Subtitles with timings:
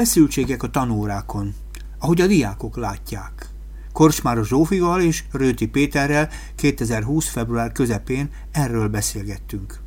[0.00, 1.54] Feszültségek a tanórákon,
[1.98, 3.48] ahogy a diákok látják.
[3.92, 7.28] Korsmáros Zsófival és Rőti Péterrel 2020.
[7.28, 9.80] február közepén erről beszélgettünk.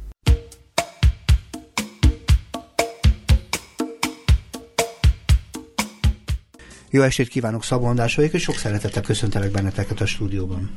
[6.89, 10.69] Jó estét kívánok, Szabó András vagyok, és sok szeretettel köszöntelek benneteket a stúdióban.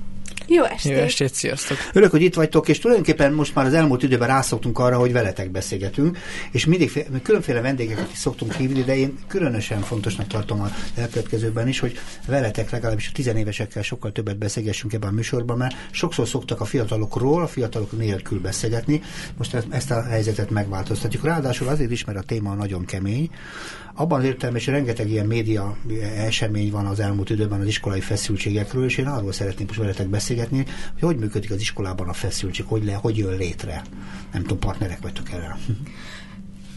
[0.48, 0.92] Jó estét!
[0.92, 1.76] Jó estét, sziasztok!
[1.92, 5.50] Örülök, hogy itt vagytok, és tulajdonképpen most már az elmúlt időben rászoktunk arra, hogy veletek
[5.50, 6.18] beszélgetünk,
[6.50, 11.78] és mindig különféle vendégeket is szoktunk hívni, de én különösen fontosnak tartom a elkövetkezőben is,
[11.78, 16.64] hogy veletek legalábbis a tizenévesekkel sokkal többet beszélgessünk ebben a műsorban, mert sokszor szoktak a
[16.64, 19.02] fiatalokról, a fiatalok nélkül beszélgetni.
[19.36, 21.24] Most ezt a helyzetet megváltoztatjuk.
[21.24, 23.30] Ráadásul azért is, mert a téma nagyon kemény,
[23.96, 25.76] abban az értelemben, és rengeteg ilyen média
[26.16, 30.66] esemény van az elmúlt időben az iskolai feszültségekről, és én arról szeretnék most veletek beszélgetni,
[30.92, 33.82] hogy hogy működik az iskolában a feszültség, hogy, le, hogy jön létre.
[34.32, 35.56] Nem tudom, partnerek vagytok erre.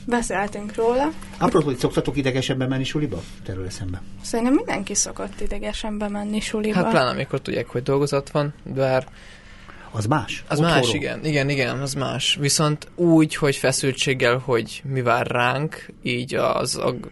[0.05, 1.11] Beszéltünk róla.
[1.37, 3.21] Apropó, hogy szoktatok idegesebben menni suliba?
[3.43, 4.01] Terül eszembe.
[4.21, 6.75] Szerintem mindenki szokott idegesen bemenni suliba.
[6.75, 9.07] Hát pláne amikor tudják, hogy dolgozat van, bár
[9.91, 10.43] az más?
[10.47, 10.81] Az Otthonról.
[10.81, 12.37] más, igen, igen, igen, az más.
[12.39, 17.07] Viszont úgy, hogy feszültséggel, hogy mi vár ránk, így az ag-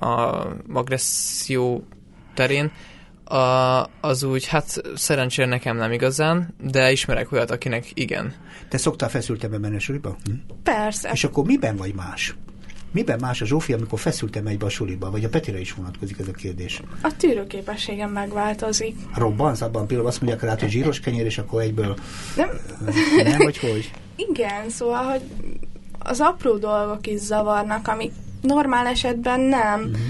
[0.00, 1.86] a agresszió
[2.34, 2.70] terén,
[3.24, 8.34] a, az úgy, hát szerencsére nekem nem igazán, de ismerek olyat, akinek igen.
[8.68, 10.16] Te szoktál feszültebben menni a suliba?
[10.24, 10.32] Hm?
[10.62, 11.10] Persze.
[11.12, 12.34] És akkor miben vagy más?
[12.96, 15.10] Miben más a Zsófi, amikor feszültem megy be a suliba?
[15.10, 16.82] Vagy a Petire is vonatkozik ez a kérdés?
[17.02, 18.96] A tűrőképességem megváltozik.
[19.14, 21.96] Robbansz abban például azt mondják rá, hogy zsíros kenyér, és akkor egyből...
[22.36, 22.48] Nem.
[23.24, 23.90] Nem, vagy hogy?
[24.16, 25.20] Igen, szóval, hogy
[25.98, 29.80] az apró dolgok is zavarnak, amik normál esetben nem.
[29.80, 30.00] Uh-huh.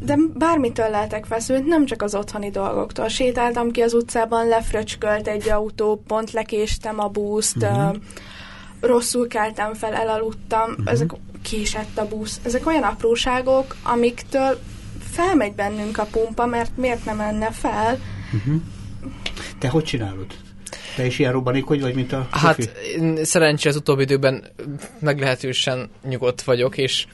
[0.00, 3.08] De bármitől lehetek feszült, nem csak az otthoni dolgoktól.
[3.08, 7.96] Sétáltam ki az utcában, lefröcskölt egy autó, pont lekéstem a buszt, uh-huh
[8.80, 10.90] rosszul keltem fel, elaludtam, uh-huh.
[10.90, 11.10] ezek
[11.42, 12.40] késett a busz.
[12.42, 14.58] Ezek olyan apróságok, amiktől
[15.10, 17.98] felmegy bennünk a pumpa, mert miért nem menne fel.
[18.34, 18.62] Uh-huh.
[19.58, 20.26] Te hogy csinálod?
[20.96, 22.72] Te is ilyen robbanékony vagy, mint a Hát
[23.22, 24.44] szerencsé az utóbbi időben
[24.98, 27.06] meglehetősen nyugodt vagyok, és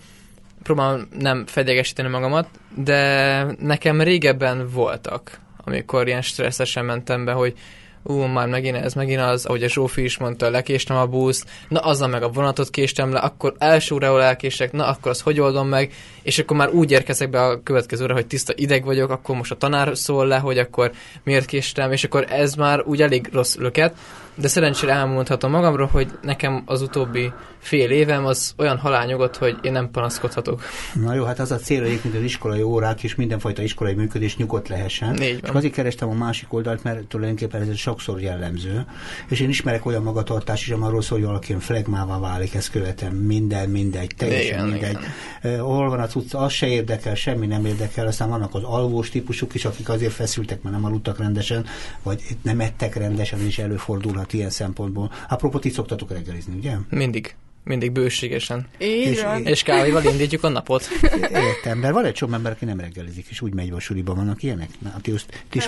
[0.62, 7.54] próbálom nem fedégesíteni magamat, de nekem régebben voltak, amikor ilyen stresszesen mentem be, hogy
[8.02, 11.80] ú, már megint ez, megint az, ahogy a Zsófi is mondta, lekéstem a buszt, na
[11.80, 15.68] azzal meg a vonatot késtem le, akkor első órával elkések, na akkor az hogy oldom
[15.68, 15.92] meg,
[16.22, 19.56] és akkor már úgy érkezek be a következőre, hogy tiszta ideg vagyok, akkor most a
[19.56, 20.92] tanár szól le, hogy akkor
[21.24, 23.94] miért késtem, és akkor ez már úgy elég rossz löket,
[24.34, 29.72] de szerencsére elmondhatom magamról, hogy nekem az utóbbi fél évem az olyan halálnyugodt, hogy én
[29.72, 30.62] nem panaszkodhatok.
[30.94, 34.68] Na jó, hát az a cél, hogy az iskolai órák és mindenfajta iskolai működés nyugodt
[34.68, 35.16] lehessen.
[35.16, 38.86] És azért kerestem a másik oldalt, mert tulajdonképpen ez sokszor jellemző.
[39.28, 43.12] És én ismerek olyan magatartás is, arról szól, hogy valaki flegmává válik, ezt követem.
[43.12, 44.98] Minden, mindegy, teljesen igen, mindegy.
[45.42, 45.60] Igen.
[45.60, 48.06] Hol van a cucca, az se érdekel, semmi nem érdekel.
[48.06, 51.66] Aztán vannak az alvós típusok is, akik azért feszültek, mert nem aludtak rendesen,
[52.02, 55.12] vagy nem ettek rendesen, és előfordulhat ilyen szempontból.
[55.28, 56.74] Apropó, ti szoktatok reggelizni, ugye?
[56.90, 57.34] Mindig.
[57.64, 58.66] Mindig bőségesen.
[58.78, 60.88] És, és kávéval indítjuk a napot.
[61.48, 64.42] Értem, de van egy csomó ember, aki nem reggelizik, és úgy megy a suliba, vannak
[64.42, 64.68] ilyenek?
[64.78, 65.60] Na, ti just, ti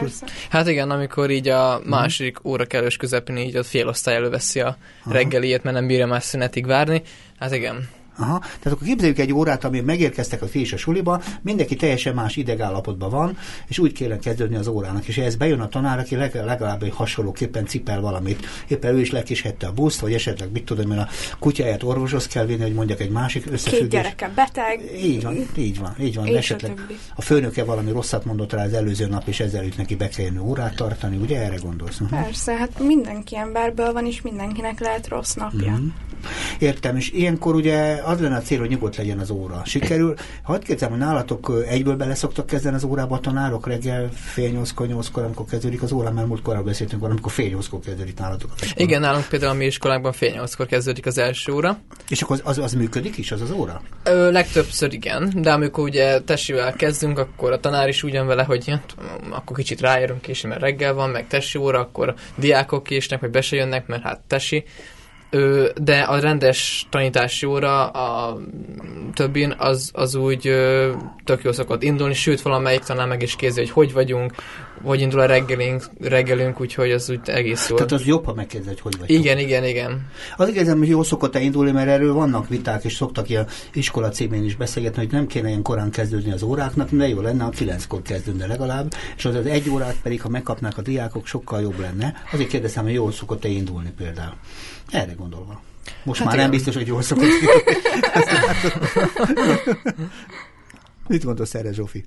[0.49, 1.88] hát igen, amikor így a mhm.
[1.88, 2.50] második hmm.
[2.50, 7.03] óra kellős közepén így a félosztály előveszi a reggeliét, mert nem bírja már szünetig várni.
[7.38, 7.88] Hát igen,
[8.19, 8.38] Aha.
[8.38, 13.10] Tehát akkor képzeljük egy órát, ami megérkeztek a fi a suliba, mindenki teljesen más idegállapotban
[13.10, 13.36] van,
[13.69, 15.06] és úgy kéne kezdődni az órának.
[15.06, 18.47] És ez bejön a tanár, aki legalább egy hasonlóképpen cipel valamit.
[18.69, 22.47] Éppen ő is lekishette a buszt, vagy esetleg mit tudom, mert a kutyáját orvoshoz kell
[22.47, 23.78] vinni, hogy mondjak egy másik összefüggés.
[23.78, 24.81] Két gyereke beteg.
[24.96, 26.26] Így van, így van, így van.
[26.26, 29.94] Esetleg a, a főnöke valami rosszat mondott rá az előző nap, és ezzel itt neki
[29.94, 32.00] be kell órát tartani, ugye erre gondolsz?
[32.00, 32.22] Uh-huh.
[32.22, 35.72] Persze, hát mindenki emberből van, és mindenkinek lehet rossz napja.
[35.72, 35.86] Uh-huh.
[36.58, 39.62] Értem, és ilyenkor ugye az lenne a cél, hogy nyugodt legyen az óra.
[39.65, 40.15] Sikerül.
[40.42, 44.87] Hadd kérdezem, hogy nálatok egyből bele szoktak kezdeni az órába a tanárok reggel fél nyolckor,
[44.87, 48.50] nyolckor, amikor kezdődik az óra, mert múltkor beszéltünk valamikor fél nyolckor kezdődik nálatok.
[48.75, 51.79] Igen, nálunk például a mi iskolánkban fél nyolckor kezdődik az első óra.
[52.08, 53.82] És akkor az, az, az működik is, az az óra?
[54.05, 58.69] Ö, legtöbbször igen, de amikor ugye tessivel kezdünk, akkor a tanár is ugyan vele, hogy
[58.69, 58.94] hát,
[59.31, 63.40] akkor kicsit ráérünk késni, mert reggel van, meg tesi óra, akkor diákok késnek, vagy be
[63.40, 64.64] se jönnek, mert hát tesi
[65.34, 68.38] Ö, de a rendes tanítási óra a
[69.14, 70.92] többin az, az úgy ö,
[71.25, 74.32] tök jó szokott indulni, sőt valamelyik talán meg is kézi, hogy hogy vagyunk,
[74.82, 77.76] hogy indul a reggelünk, reggelünk úgyhogy az úgy egész jó.
[77.76, 79.10] Tehát az jobb, ha megkérdez, hogy hogy vagy.
[79.10, 80.06] Igen, igen, igen.
[80.36, 84.44] Az igazán, hogy jó szokott-e indulni, mert erről vannak viták, és szoktak ilyen iskola címén
[84.44, 88.02] is beszélgetni, hogy nem kéne ilyen korán kezdődni az óráknak, de jó lenne, ha kilenckor
[88.02, 92.14] kezdődne legalább, és az az egy órát pedig, ha megkapnák a diákok, sokkal jobb lenne.
[92.32, 94.34] Azért kérdezem, hogy jól szokott-e indulni például.
[94.94, 95.61] Erre gondolva.
[96.02, 96.56] Most Hát már nem igen.
[96.56, 97.26] biztos, hogy jól szokott
[101.08, 102.05] Mit gondolsz erre, Zsófi?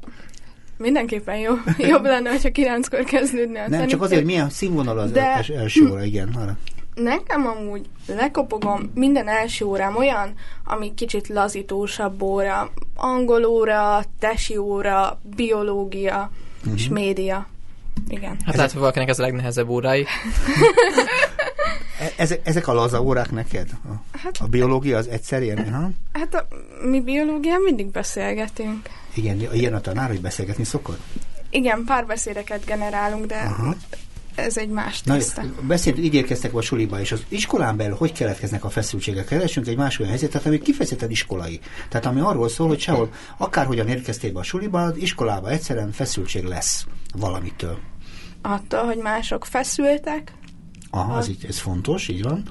[0.78, 1.54] Mindenképpen jó.
[1.78, 4.00] Jobb lenne, hogyha kilenckor kezdődne Nem, csak tanítás.
[4.00, 6.30] azért, hogy milyen színvonal az De- els- első óra, igen.
[6.30, 6.58] Arra.
[6.96, 10.34] Nekem amúgy lekopogom minden első órám olyan,
[10.66, 12.72] ami kicsit lazítósabb óra.
[12.96, 16.32] Angol óra, tesi óra, biológia
[16.64, 16.76] Mhm.
[16.76, 17.48] és média.
[18.08, 18.38] Igen.
[18.46, 20.06] Hát lehet, hogy valakinek ez a legnehezebb órái.
[22.00, 23.70] E- Ezek, ezek a laza órák neked?
[23.86, 25.74] A, Hát- a biológia az egyszerűen?
[25.74, 25.90] Ha?
[26.14, 26.48] Hát a,
[26.90, 28.90] mi biológián mindig beszélgetünk.
[29.14, 31.00] Igen, ilyen a tanár, hogy beszélgetni szokott?
[31.50, 33.76] Igen, párbeszédeket generálunk, de Aha.
[34.36, 35.44] ez egy más Na, tészta.
[35.62, 39.26] beszélt, így érkeztek a suliba, és az iskolán belül hogy keletkeznek a feszültségek?
[39.26, 41.60] Keresünk egy más olyan helyzetet, ami kifejezetten iskolai.
[41.90, 46.44] Tehát ami arról szól, hogy sehol, akárhogyan érkeztél be a suliba, az iskolába egyszerűen feszültség
[46.44, 46.86] lesz
[47.16, 47.78] valamitől.
[48.42, 50.32] Attól, hogy mások feszültek,
[50.90, 51.18] Aha, Ha.
[51.18, 52.44] ez, így, ez fontos, így van.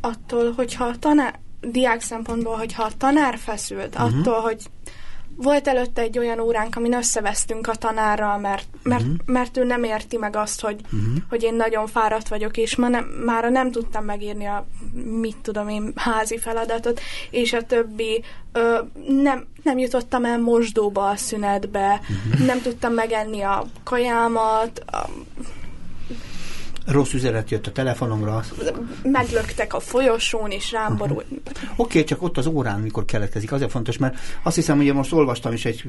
[0.00, 4.18] attól, hogyha a tanár, diák szempontból, hogyha a tanár feszült, uh-huh.
[4.18, 4.62] attól, hogy
[5.36, 9.10] volt előtte egy olyan óránk, amin összevesztünk a tanárral, mert, mert, Mhm.
[9.12, 9.26] uh-huh.
[9.28, 11.22] mert ő nem érti meg azt, hogy, uh-huh.
[11.28, 14.66] hogy én nagyon fáradt vagyok, és ma nem, mára nem tudtam megírni a,
[15.20, 17.00] mit tudom én, házi feladatot,
[17.30, 18.22] és a többi
[18.52, 18.78] ö,
[19.22, 22.46] nem, nem jutottam el mosdóba a szünetbe, uh-huh.
[22.46, 25.08] nem tudtam megenni a kajámat, a,
[26.88, 28.44] Rossz üzenet jött a telefonomra.
[29.02, 31.26] meglöktek a folyosón, és rám borult.
[31.76, 35.52] Oké, csak ott az órán, mikor keletkezik, azért fontos, mert azt hiszem, hogy most olvastam
[35.52, 35.84] is egy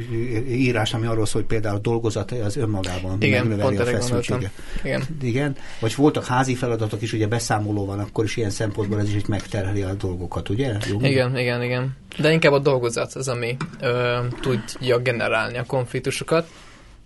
[0.50, 4.52] írás, ami arról szól, hogy például a dolgozat az önmagában Igen, megnöveli pont a feszültséget.
[4.84, 5.04] Igen.
[5.22, 9.26] Igen, vagy voltak házi feladatok is, ugye beszámoló van, akkor is ilyen szempontból ez is
[9.26, 10.78] megterheli a dolgokat, ugye?
[10.90, 11.00] Jó?
[11.02, 11.98] Igen, igen, igen.
[12.18, 16.50] De inkább a dolgozat az, ami ö, tudja generálni a konfliktusokat.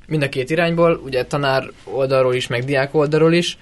[0.08, 3.58] Mind a két irányból, ugye tanár oldalról is, meg diák oldalról is,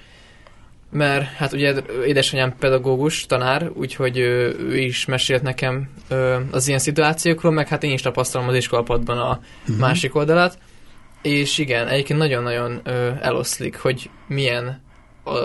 [0.92, 1.74] mert hát ugye
[2.06, 7.82] édesanyám pedagógus, tanár, úgyhogy ö, ő is mesélt nekem ö, az ilyen szituációkról, meg hát
[7.82, 9.76] én is tapasztalom az iskolapadban a uh-huh.
[9.76, 10.58] másik oldalát,
[11.22, 14.82] és igen, egyébként nagyon-nagyon ö, eloszlik, hogy milyen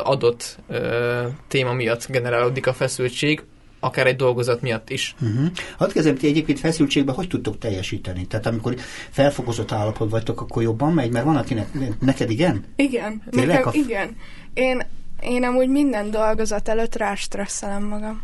[0.03, 3.44] adott ö, téma miatt generálódik a feszültség,
[3.79, 5.15] akár egy dolgozat miatt is.
[5.21, 5.47] Uh-huh.
[5.77, 8.25] Hadd kezdem, ti egyébként feszültségben hogy tudtok teljesíteni?
[8.25, 8.75] Tehát amikor
[9.09, 11.67] felfokozott állapot vagytok, akkor jobban megy, mert van akinek,
[11.99, 12.65] neked igen?
[12.75, 14.15] Igen, Tényleg nekem a- igen.
[14.53, 14.83] Én,
[15.21, 18.21] én amúgy minden dolgozat előtt rástresszelem magam.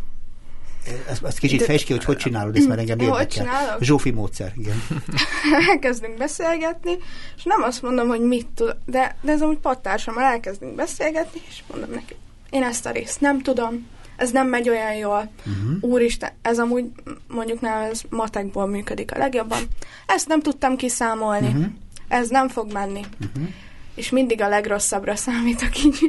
[1.09, 3.27] Ezt, ezt kicsit fejtsd ki, hogy hogy csinálod, ez már engem Hogy érdekel.
[3.27, 3.81] csinálok?
[3.81, 4.83] Zsófi módszer, igen.
[5.69, 6.97] elkezdünk beszélgetni,
[7.37, 11.63] és nem azt mondom, hogy mit tud, de, de ez amúgy pattársammal elkezdünk beszélgetni, és
[11.71, 12.15] mondom neki,
[12.49, 15.31] én ezt a részt nem tudom, ez nem megy olyan jól.
[15.37, 15.91] Uh-huh.
[15.91, 16.85] Úristen, ez amúgy
[17.27, 19.59] mondjuk nálam ez matekból működik a legjobban.
[20.05, 21.47] Ezt nem tudtam kiszámolni.
[21.47, 21.65] Uh-huh.
[22.07, 23.01] Ez nem fog menni.
[23.21, 23.47] Uh-huh.
[23.95, 25.99] És mindig a legrosszabbra számítok így.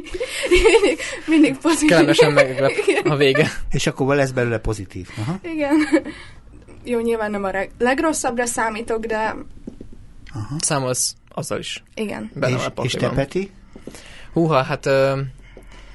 [0.49, 1.89] mindig, mindig pozitív.
[1.89, 2.71] Kellemesen meglep
[3.03, 3.51] a vége.
[3.71, 5.07] És akkor lesz belőle pozitív.
[5.17, 5.39] Aha.
[5.41, 5.75] Igen.
[6.83, 9.35] Jó, nyilván nem a legrosszabbra számítok, de
[10.33, 10.55] Aha.
[10.59, 11.83] Számolsz azzal is.
[11.95, 12.31] igen.
[12.33, 13.09] Benne És, és te.
[13.09, 13.51] Peti?
[14.33, 15.15] Húha, hát ö,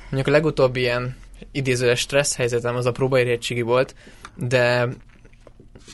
[0.03, 1.17] mondjuk a legutóbbi ilyen
[1.53, 3.95] idézőes stressz helyzetem az a próbaérettségi volt,
[4.35, 4.89] de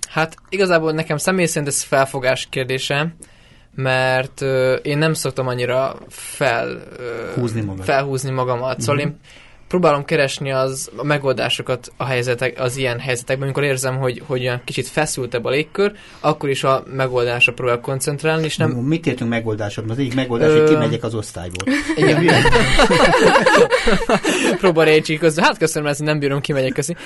[0.08, 3.14] hát igazából nekem személy szerint ez felfogás kérdése,
[3.76, 6.68] mert ö, én nem szoktam annyira fel,
[6.98, 7.84] ö, Húzni magad.
[7.84, 8.80] felhúzni magamat.
[8.80, 9.04] Szóval Mhm.
[9.06, 9.16] én
[9.68, 14.60] próbálom keresni az a megoldásokat a helyzetek, az ilyen helyzetekben, amikor érzem, hogy, hogy olyan
[14.64, 18.70] kicsit feszültebb a légkör, akkor is a megoldásra próbálok koncentrálni, és nem.
[18.70, 19.92] Mit értünk megoldásokban?
[19.92, 21.74] Az egyik megoldás, hogy Ö- kimegyek az osztályból.
[21.96, 22.24] Igen.
[24.58, 25.44] Próba récsi közben.
[25.44, 26.96] Hát köszönöm, ezt nem bírom, kimegyek, köszi.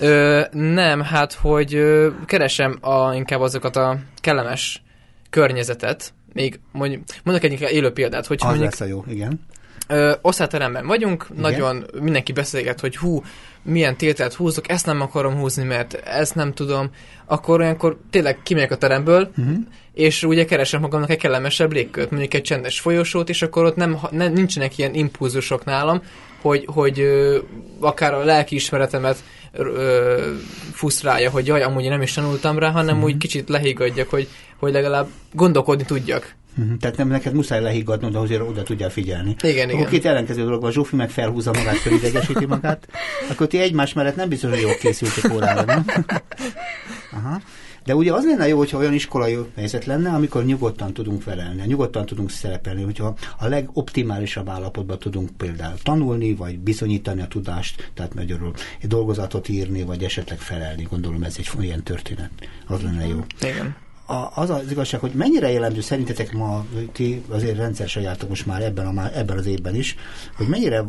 [0.00, 4.82] Ö, nem, hát, hogy ö, keresem a, inkább azokat a kellemes
[5.30, 9.40] környezetet, még mondjuk, mondok egy élő példát, hogy Az mondjuk lesz a jó, igen.
[9.88, 11.40] ö, osztályteremben vagyunk, Igen.
[11.42, 13.22] nagyon mindenki beszélget, hogy hú,
[13.62, 16.90] milyen tételt húzok, ezt nem akarom húzni, mert ezt nem tudom,
[17.24, 19.56] akkor olyankor tényleg kimegyek a teremből, Uh-huh.
[19.94, 23.98] és ugye keresem magamnak egy kellemesebb légkört, mondjuk egy csendes folyosót, és akkor ott nem,
[24.10, 26.02] nem nincsenek ilyen impulzusok nálam,
[26.46, 27.38] hogy, hogy ö,
[27.80, 29.16] akár a lelkiismeretemet
[29.52, 30.32] ö,
[30.72, 33.04] fusztrálja, hogy jaj, amúgy nem is tanultam rá, hanem Mhm.
[33.04, 36.34] úgy kicsit lehiggadjak, hogy, hogy legalább gondolkodni tudjak.
[36.58, 36.76] Uh-huh.
[36.78, 39.36] Tehát nem neked muszáj lehiggadnod, de azért oda tudjál figyelni.
[39.42, 39.90] Igen, Akkor igen.
[39.90, 42.88] két ellenkező dolog van, Zsófi meg felhúzza magát, felidegesíti magát,
[43.30, 45.84] akkor ti egymás mellett nem biztos, hogy jól készültek órára, nem?
[47.18, 47.40] Aha.
[47.86, 52.06] De ugye az lenne jó, hogyha olyan iskolai helyzet lenne, amikor nyugodtan tudunk felelni, nyugodtan
[52.06, 58.52] tudunk szerepelni, hogyha a legoptimálisabb állapotban tudunk például tanulni, vagy bizonyítani a tudást, tehát magyarul
[58.80, 60.86] egy dolgozatot írni, vagy esetleg felelni.
[60.90, 62.30] Gondolom ez egy ilyen történet.
[62.66, 63.24] Az lenne jó.
[63.40, 63.76] Igen.
[64.06, 68.62] A, az az igazság, hogy mennyire jellemző szerintetek ma, ti azért rendszer sajátok most már
[68.62, 69.96] ebben, a, ebben az évben is,
[70.36, 70.84] hogy mennyire,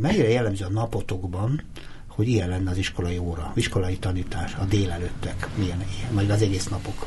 [0.00, 1.62] mennyire jellemző a napotokban,
[2.20, 7.06] hogy ilyen lenne az iskolai óra, iskolai tanítás, a délelőttek, milyen, vagy az egész napok.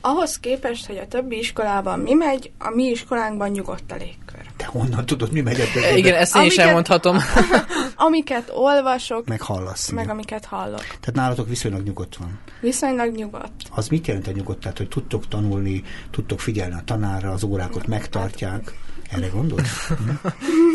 [0.00, 4.40] Ahhoz képest, hogy a többi iskolában mi megy, a mi iskolánkban nyugodt a légkör.
[4.56, 5.98] Te honnan tudod, mi megy a többi?
[5.98, 7.18] Igen, ezt én is elmondhatom.
[8.06, 9.88] Amiket olvasok, Meg hallasz.
[9.90, 10.14] meg igen.
[10.14, 10.84] amiket hallok.
[10.86, 12.38] Tehát nálatok viszonylag nyugodt van.
[12.60, 13.52] Viszonylag nyugodt.
[13.70, 14.60] Az mit jelent a nyugodt?
[14.60, 18.72] Tehát, hogy tudtok tanulni, tudtok figyelni a tanárra, az órákat megtartják.
[19.12, 19.90] Erre gondolsz?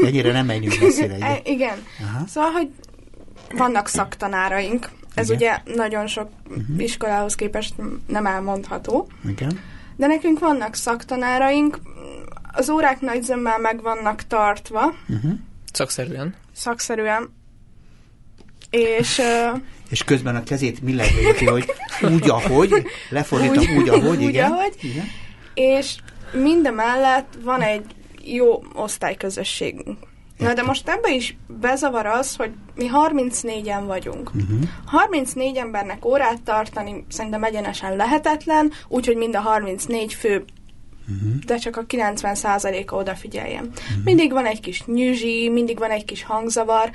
[0.05, 1.15] Ennyire nem menjünk messzire.
[1.19, 1.77] E, igen.
[2.01, 2.27] Aha.
[2.27, 2.69] Szóval, hogy
[3.57, 4.89] vannak szaktanáraink.
[5.13, 5.37] Ez Igen.
[5.65, 6.29] ugye nagyon sok
[6.77, 7.73] iskolához képest
[8.07, 9.09] nem elmondható.
[9.29, 9.59] Igen.
[9.95, 11.79] De nekünk vannak szaktanáraink,
[12.51, 15.31] az órák nagy zömmel meg vannak tartva, Uh-huh.
[15.71, 16.33] Szakszerűen.
[16.55, 17.33] szakszerűen,
[18.69, 19.49] és ö,
[19.89, 21.73] És közben a kezét mi lehet, hogy
[22.11, 22.71] úgy, ahogy,
[23.09, 24.51] lefordítom úgy, úgy ahogy, úgy, igen.
[24.51, 24.73] ahogy.
[24.81, 25.05] igen.
[25.53, 25.95] és
[26.33, 27.85] mindemellett van egy
[28.33, 29.97] jó osztályközösségünk.
[30.37, 34.31] Na de most ebbe is bezavar az, hogy mi 34-en vagyunk.
[34.35, 34.59] Uh-huh.
[34.85, 40.45] 34 embernek órát tartani szerintem egyenesen lehetetlen, úgyhogy mind a 34 fő
[41.09, 41.39] Uh-huh.
[41.45, 43.71] de csak a 90%-a odafigyeljen.
[44.03, 46.91] Mindig van egy kis nyüzsi, mindig van egy kis hangzavar,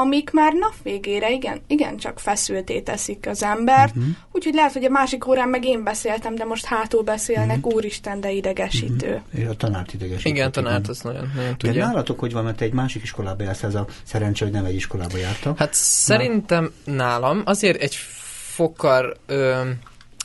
[0.00, 4.04] amik már nap végére igen, igen csak feszülté teszik az embert, Mhm.
[4.32, 8.30] úgyhogy lehet, hogy a másik órán meg én beszéltem, de most hátul beszélnek, úristen, de
[8.30, 9.22] idegesítő.
[9.34, 10.26] És a tanárt idegesít.
[10.26, 11.86] Igen, tanárt az nagyon, nagyon De tudja.
[11.86, 14.74] nálatok hogy van, mert te egy másik iskolába jársz, ez a szerencsé, hogy nem egy
[14.74, 15.58] iskolába jártak.
[15.58, 17.94] Hát szerintem nálam azért egy
[18.54, 19.60] fokkal ö,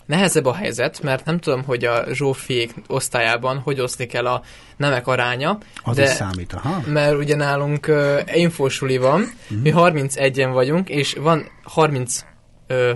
[0.05, 4.41] nehezebb a helyzet, mert nem tudom, hogy a Zsófiék osztályában hogy oszlik el a
[4.77, 6.81] nemek aránya, Az de is számít, aha.
[6.87, 9.59] mert ugye nálunk uh, infósuli van, Mhm.
[9.61, 12.25] mi 31-en vagyunk, és van 30
[12.67, 12.91] ö,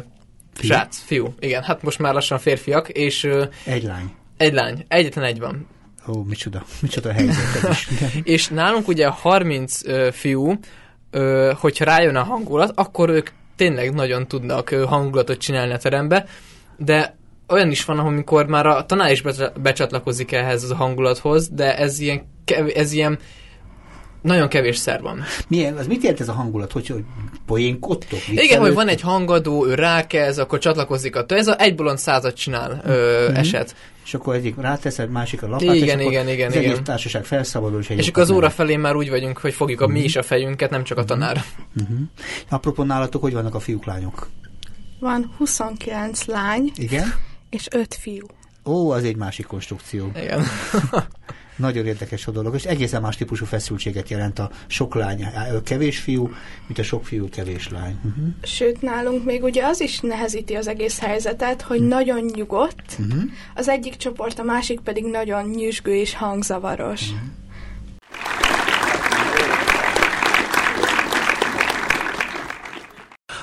[0.54, 0.72] Fiú?
[0.72, 1.34] srác, fiú.
[1.40, 4.12] Igen, hát most már lassan férfiak, és ö, Egy lány.
[4.38, 5.68] egy lány, egyetlen egy van.
[6.08, 7.88] Ó, micsoda, micsoda helyzet ez is.
[8.24, 10.54] És nálunk ugye 30 ö, fiú,
[11.12, 16.26] ö, hogyha rájön a hangulat, akkor ők tényleg nagyon tudnak hangulatot csinálni a terembe,
[16.78, 17.18] de
[17.48, 19.24] olyan is van, amikor már a tanár is
[19.62, 23.20] becsatlakozik ehhez a hangulathoz, de ez ilyen, kev- ez ilyen
[24.22, 25.24] nagyon kevésszer van.
[25.48, 27.04] Milyen, az mit jelent ez a hangulat, hogy, hogy
[27.46, 28.20] poénkodtok?
[28.30, 32.82] Igen, hogy van egy hangadó, ő rákezd, akkor csatlakozik a Ez a egyből százat csinál
[32.86, 33.76] ö, eset.
[34.06, 36.84] És akkor egyik ráteszed, másik a lapát, és Igen, akkor igen, igen, az igen.
[36.84, 40.00] társaság felszabadul, és, És akkor az óra felé már úgy vagyunk, hogy fogjuk a mi
[40.00, 41.44] is a fejünket, nem csak a tanár.
[41.82, 41.98] Uh-huh.
[42.50, 44.30] Apropó nálatok, hogy vannak a fiúk, lányok?
[45.00, 47.14] Van 29 lány Igen?
[47.50, 48.26] és 5 fiú.
[48.66, 50.12] Ó, az egy másik konstrukció.
[50.16, 50.44] Igen.
[51.56, 55.28] Nagyon érdekes a dolog, és egészen más típusú feszültséget jelent a sok lány,
[55.64, 56.30] kevés fiú,
[56.68, 58.00] mint a sok fiú, kevés lány.
[58.04, 58.28] Uh-huh.
[58.42, 63.24] Sőt, nálunk még ugye az is nehezíti az egész helyzetet, hogy nagyon nyugodt, Uh-huh.
[63.56, 67.02] az egyik csoport, a másik pedig nagyon nyüzsgő és hangzavaros.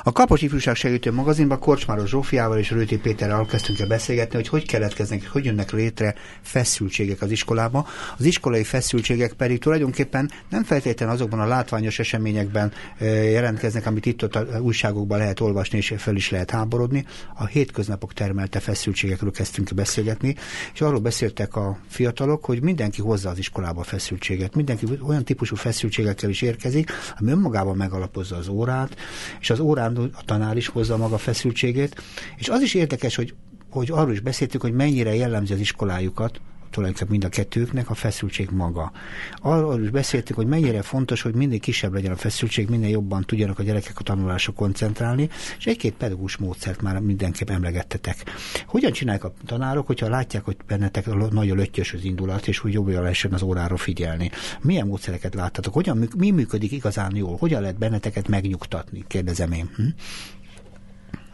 [0.07, 4.67] A Kapos Ifjúság Segítő magazinban Korcsmáros Zsófiával és Rőti Péterrel elkezdtünk el beszélgetni, hogy hogy
[4.67, 7.87] keletkeznek, hogy jönnek létre feszültségek az iskolába.
[8.19, 14.35] Az iskolai feszültségek pedig tulajdonképpen nem feltétlenül azokban a látványos eseményekben jelentkeznek, amit itt ott
[14.35, 17.07] a újságokban lehet olvasni, és fel is lehet háborodni.
[17.35, 20.37] A hétköznapok termelte feszültségekről kezdtünk beszélgetni,
[20.75, 24.55] és arról beszéltek a fiatalok, hogy mindenki hozza az iskolába feszültséget.
[24.55, 28.97] Mindenki olyan típusú feszültségekkel is érkezik, ami önmagában megalapozza az órát,
[29.41, 32.03] és az órán a tanár is hozza maga feszültségét.
[32.37, 33.35] És az is érdekes, hogy,
[33.71, 36.41] hogy arról is beszéltük, hogy mennyire jellemzi az iskolájukat,
[36.75, 38.93] tulajdonképpen mind a kettőknek a feszültség maga.
[39.37, 43.59] Arról is beszéltük, hogy mennyire fontos, hogy minél kisebb legyen a feszültség, minél jobban tudjanak
[43.59, 45.29] a gyerekek a tanulásra koncentrálni,
[45.59, 48.25] és egy-két pedagógus módszert már mindenképp emlegettetek.
[48.67, 52.73] Hogyan csinálják a tanárok, hogyha látják, hogy bennetek nagy a löttyös az indulat, és hogy
[52.73, 54.31] jobban lehessen az órára figyelni?
[54.61, 55.75] Milyen módszereket láttatok?
[55.75, 57.37] Hogyan, mi működik igazán jól?
[57.37, 59.05] Hogyan lehet benneteket megnyugtatni?
[59.07, 59.71] Kérdezem én.
[59.77, 59.87] Hm?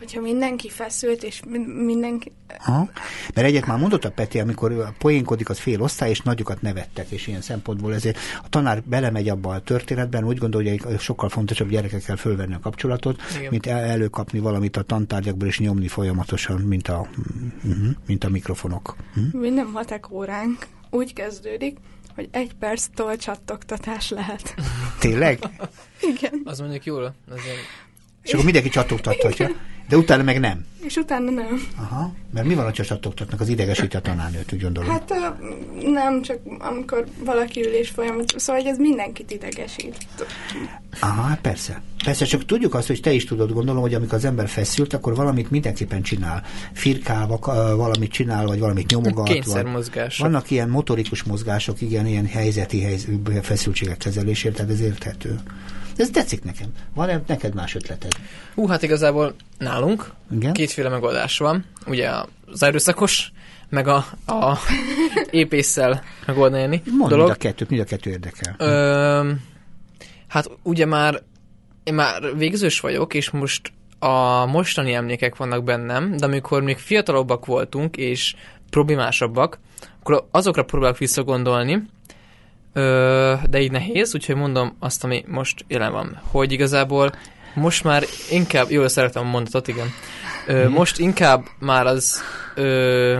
[0.01, 2.33] Hogyha mindenki feszült, és min- mindenki...
[2.67, 2.91] Aha.
[3.35, 7.27] Mert egyet már mondott a Peti, amikor poénkodik az fél osztály, és nagyokat nevettek, és
[7.27, 12.17] ilyen szempontból ezért a tanár belemegy abba a történetben, úgy gondolja, hogy sokkal fontosabb gyerekekkel
[12.17, 13.51] fölvenni a kapcsolatot, Igen.
[13.51, 17.09] mint el- előkapni valamit a tantárgyakból, és nyomni folyamatosan, mint a,
[17.65, 18.97] uh-huh, mint a mikrofonok.
[19.15, 19.39] Hm?
[19.39, 20.67] Mi nem matek óránk.
[20.91, 21.77] Úgy kezdődik,
[22.15, 24.55] hogy egy perc tolcsattogtatás lehet.
[24.99, 25.39] Tényleg?
[26.01, 26.41] Igen.
[26.45, 27.15] Az mondjuk jól.
[27.31, 27.57] Azért
[28.23, 29.49] És akkor mindenki csattogtathatja,
[29.91, 30.65] de utána meg nem.
[30.83, 31.69] És utána nem.
[31.77, 33.41] Aha, mert mi van, ha csattogtatnak?
[33.41, 34.91] Az idegesíti a tanárnőt, úgy gondolom.
[34.91, 35.15] Hát
[35.83, 39.97] nem, csak amikor valaki ülés folyamat, szóval hogy ez mindenkit idegesít.
[41.01, 41.83] Aha, hát persze.
[42.05, 45.15] Persze, csak tudjuk azt, hogy te is tudod, gondolom, hogy amikor az ember feszült, akkor
[45.15, 46.43] valamit mindenképpen csinál.
[46.73, 49.29] Firkál, vak- ö, valamit csinál, vagy valamit nyomogat.
[49.29, 50.23] Kényszermozgások.
[50.23, 53.07] Van, vannak ilyen motorikus mozgások, igen, ilyen helyzeti helyz,
[53.43, 55.41] feszültségek kezelésért, tehát ez érthető.
[55.97, 56.69] Ez tetszik nekem.
[56.95, 58.13] Van-e neked más ötleted?
[58.55, 60.53] Hú, hát igazából nálunk Igen?
[60.53, 61.65] kétféle megoldás van.
[61.87, 62.11] Ugye
[62.53, 63.33] az erőszakos,
[63.69, 64.59] meg a, a
[65.31, 67.25] épésszel megoldani Mondd dolog.
[67.27, 68.55] mind a kettőt, mind a kettő érdekel.
[68.59, 69.31] Ö,
[70.29, 71.23] hát ugye már
[71.85, 77.47] én már végzős vagyok, és most a mostani emlékek vannak bennem, de amikor még fiatalabbak
[77.47, 78.35] voltunk, és
[78.71, 79.59] problémásabbak,
[80.01, 81.83] akkor azokra próbálok visszagondolni,
[82.73, 87.13] ö, de így nehéz, úgyhogy mondom azt, ami most jelen van, hogy igazából
[87.55, 89.87] most már inkább, jól szeretem a mondatot, igen,
[90.47, 92.23] ö, most inkább már az
[92.55, 93.19] ö,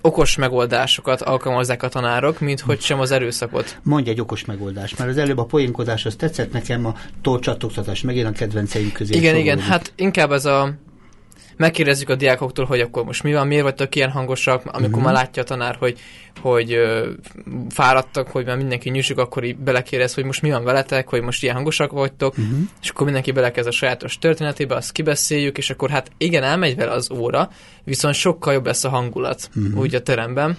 [0.00, 3.78] okos megoldásokat alkalmazzák a tanárok, mint hogy sem az erőszakot.
[3.82, 8.26] Mondj egy okos megoldást, mert az előbb a poénkodás az tetszett nekem, a torcsattogtatás megint
[8.26, 9.14] a kedvenceim közé.
[9.16, 10.74] Igen, igen, hát inkább ez a
[11.56, 15.04] megkérdezzük a diákoktól, hogy akkor most mi van, miért vagytok ilyen hangosak, amikor Mhm.
[15.04, 15.98] már látja a tanár, hogy,
[16.40, 17.08] hogy ö,
[17.70, 21.42] fáradtak, hogy már mindenki nyüsük, akkor így belekérdez, hogy most mi van veletek, hogy most
[21.42, 22.60] ilyen hangosak vagytok, Mhm.
[22.82, 26.90] és akkor mindenki belekezd a sajátos történetébe, azt kibeszéljük, és akkor hát igen, elmegy vele
[26.90, 27.50] az óra,
[27.84, 29.78] viszont sokkal jobb lesz a hangulat, Mhm.
[29.78, 30.56] úgy a teremben.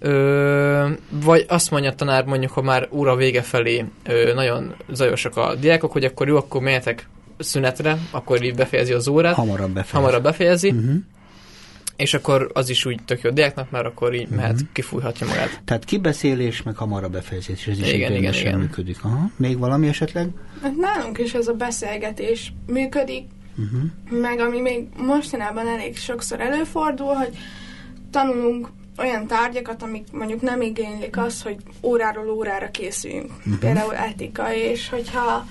[0.00, 5.36] Ö, vagy azt mondja a tanár, mondjuk, ha már óra vége felé ö, nagyon zajosak
[5.36, 9.90] a diákok, hogy akkor jó, akkor menjetek szünetre, akkor így befejezi az órát, Hamarabb befejez.
[9.90, 10.94] hamarabb befejezi, Uh-huh.
[11.96, 14.62] és akkor az is úgy tök jó a diáknak, mert akkor így mehet, Mhm.
[14.72, 15.60] kifújhatja magát.
[15.64, 19.04] Tehát kibeszélés, meg hamarabb befejezés, ez is Igen, igen, igen, működik.
[19.04, 19.30] Aha.
[19.36, 20.28] Még valami esetleg?
[20.62, 23.24] Hát nálunk is ez a beszélgetés működik,
[23.58, 24.20] Uh-huh.
[24.22, 27.36] meg ami még mostanában elég sokszor előfordul, hogy
[28.10, 28.68] tanulunk
[28.98, 33.30] olyan tárgyakat, amik mondjuk nem igénylik azt, hogy óráról órára készüljünk.
[33.44, 33.56] Mhm.
[33.58, 35.46] Például etika, és hogyha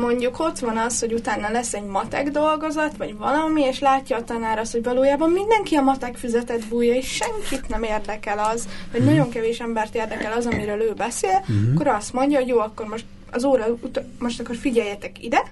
[0.00, 4.24] mondjuk ott van az, hogy utána lesz egy matek dolgozat, vagy valami, és látja a
[4.24, 9.00] tanár azt, hogy valójában mindenki a matek füzetet bújja, és senkit nem érdekel az, vagy
[9.00, 9.10] Mhm.
[9.10, 11.44] nagyon kevés embert érdekel az, amiről ő beszél,
[11.74, 15.42] akkor azt mondja, hogy jó, akkor most az óra, ut- most akkor figyeljetek ide,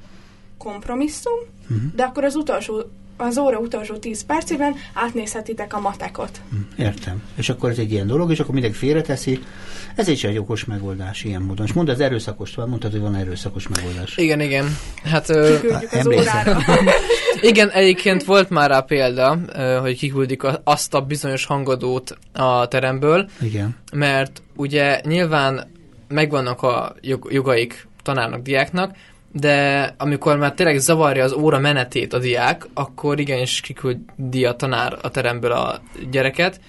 [0.59, 1.38] kompromisszum,
[1.69, 1.85] Mhm.
[1.97, 2.83] de akkor az utolsó
[3.16, 6.40] az óra utolsó 10 percében átnézhetitek a matekot.
[6.77, 7.22] Értem.
[7.37, 9.40] És akkor ez egy ilyen dolog, és akkor mindenki félreteszi.
[9.94, 11.66] Ez is egy okos megoldás ilyen módon.
[11.66, 14.16] És mondd az erőszakos, tovább mondtad, hogy van erőszakos megoldás.
[14.16, 14.77] Igen, igen.
[15.05, 15.57] Hát ö,
[15.90, 16.59] az órára.
[17.40, 19.38] Igen, egyébként volt már rá példa,
[19.81, 23.77] hogy kiküldik a- azt a bizonyos hangadót a teremből, Igen.
[23.92, 25.70] mert ugye nyilván
[26.09, 28.96] megvannak a jog, jogaik tanárnak, diáknak,
[29.37, 34.99] de amikor már tényleg zavarja az óra menetét a diák, akkor igenis kiküldi a tanár
[35.03, 36.61] a teremből a gyereket.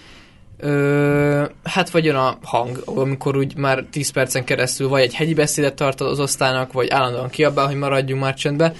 [0.57, 5.33] Ö, hát vagy jön a hang, amikor úgy már 10 percen keresztül vagy egy hegyi
[5.33, 8.73] beszédet tart az osztálynak, vagy állandóan kiabál, hogy maradjunk már csendbe.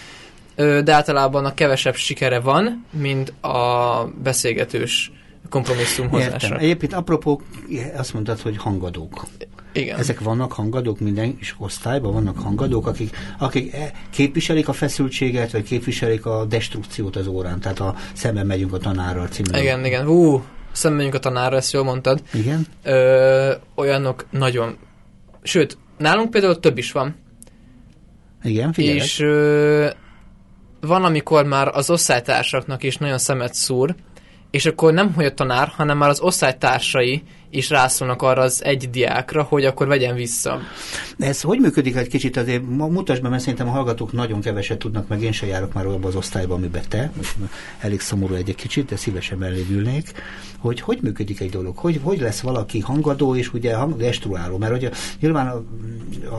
[0.56, 5.12] Ö, de általában a kevesebb sikere van, mint a beszélgetős
[5.50, 6.22] kompromisszum Értem.
[6.22, 6.58] hozásra.
[6.58, 7.42] Egyébként apropó,
[7.98, 9.26] azt mondtad, hogy hangadók.
[9.76, 10.00] Igen.
[10.00, 15.64] Ezek vannak hangadók, minden is osztályban vannak hangadók, akik, akik e- képviselik a feszültséget, vagy
[15.64, 17.60] képviselik a destrukciót az órán.
[17.60, 19.60] Tehát a szemben megyünk a tanárral című.
[19.60, 20.06] Igen, igen.
[20.06, 22.22] Hú, szembenyünk a tanárra, ezt jól mondtad.
[22.34, 22.66] Igen?
[22.84, 24.78] Ö, olyanok nagyon...
[25.44, 27.16] Sőt, nálunk például több is van.
[28.44, 29.04] Igen, figyelek.
[29.04, 29.88] És ö,
[30.82, 33.96] van, amikor már az osztálytársaknak is nagyon szemet szúr,
[34.52, 37.24] és akkor nem hogy a tanár, hanem már az osztálytársai
[37.56, 40.60] is rászólnak arra az egy diákra, hogy akkor vegyen vissza.
[41.18, 42.38] Ez hogy működik egy kicsit?
[42.38, 45.86] Azért, mutasd be, mert szerintem a hallgatók nagyon keveset tudnak, meg én se járok már
[45.86, 47.36] abba az osztályba, amiben te, most
[47.80, 50.12] elég szomorú egy kicsit, de szívesen mellé ülnék,
[50.58, 54.74] hogy hogy működik egy dolog, hogy, hogy lesz valaki hangadó és ugye hang, destruáló, mert
[54.74, 54.90] ugye
[55.20, 55.68] nyilván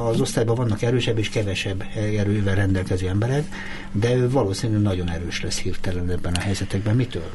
[0.09, 3.45] az osztályban vannak erősebb és kevesebb erővel rendelkező emberek,
[3.93, 6.97] de ő valószínűleg nagyon erős lesz hirtelen ebben a helyzetekben.
[6.97, 7.31] Mitől?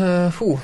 [0.00, 0.58] Ö, Hú,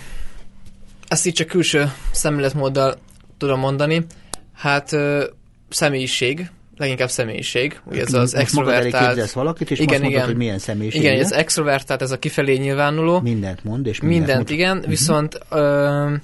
[1.08, 2.98] ezt így csak külső szemléletmóddal
[3.38, 4.06] tudom mondani.
[4.54, 5.24] Hát ö,
[5.68, 7.80] személyiség, leginkább személyiség.
[7.84, 9.06] Ugye ez az elé extrovertált...
[9.06, 10.26] képzelsz valakit, és Igen, azt mondod, igen.
[10.26, 11.00] hogy milyen személyiség.
[11.02, 13.20] Igen, ez extrovertált, ez a kifelé nyilvánuló.
[13.20, 14.54] mindent mond, és mindent, Mindent, mutat.
[14.54, 16.14] igen, viszont ö,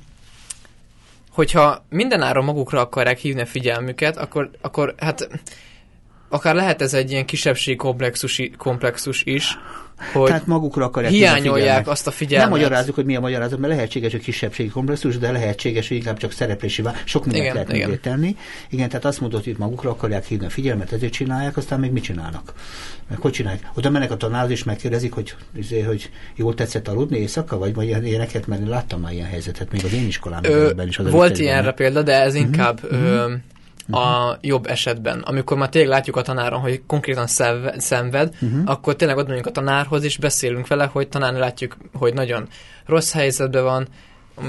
[1.31, 5.29] hogyha mindenáron magukra akarják hívni a figyelmüket, akkor, akkor hát
[6.29, 9.59] akár lehet ez egy ilyen kisebbség komplexus, komplexus is,
[10.13, 11.89] hogy Tehát magukra akarják a hiányolják figyelmet.
[11.89, 12.51] azt a Nem figyelmet.
[12.51, 16.33] magyarázzuk, hogy mi a magyarázat, mert lehetséges, hogy kisebbségi komplexus, de lehetséges, hogy inkább csak
[16.33, 18.01] szereplési vá- Sok mindent Igen, lehet igen.
[18.01, 18.37] tenni.
[18.71, 22.03] Igen, tehát azt mondod, hogy magukra akarják hívni a figyelmet, ezért csinálják, aztán még mit
[22.03, 22.53] csinálnak?
[23.09, 23.71] Meg hogy csinálják?
[23.75, 27.87] Oda mennek a tanárhoz, és megkérdezik, hogy, izé, hogy jól tetszett aludni éjszaka, vagy, vagy
[27.87, 30.99] ilyen- ilyeneket, mert láttam már ilyen helyzetet, még az én iskolámban is.
[30.99, 33.03] Az a volt ilyenre példa, de ez inkább Mhm.
[33.05, 33.33] ö,
[33.91, 35.21] a jobb esetben.
[35.21, 37.27] Amikor már tényleg látjuk a tanáron, hogy konkrétan
[37.77, 38.61] szenved, Mhm.
[38.65, 42.49] akkor tényleg megyünk a tanárhoz, és beszélünk vele, hogy tanárnő látjuk, hogy nagyon
[42.87, 43.89] rossz helyzetben van.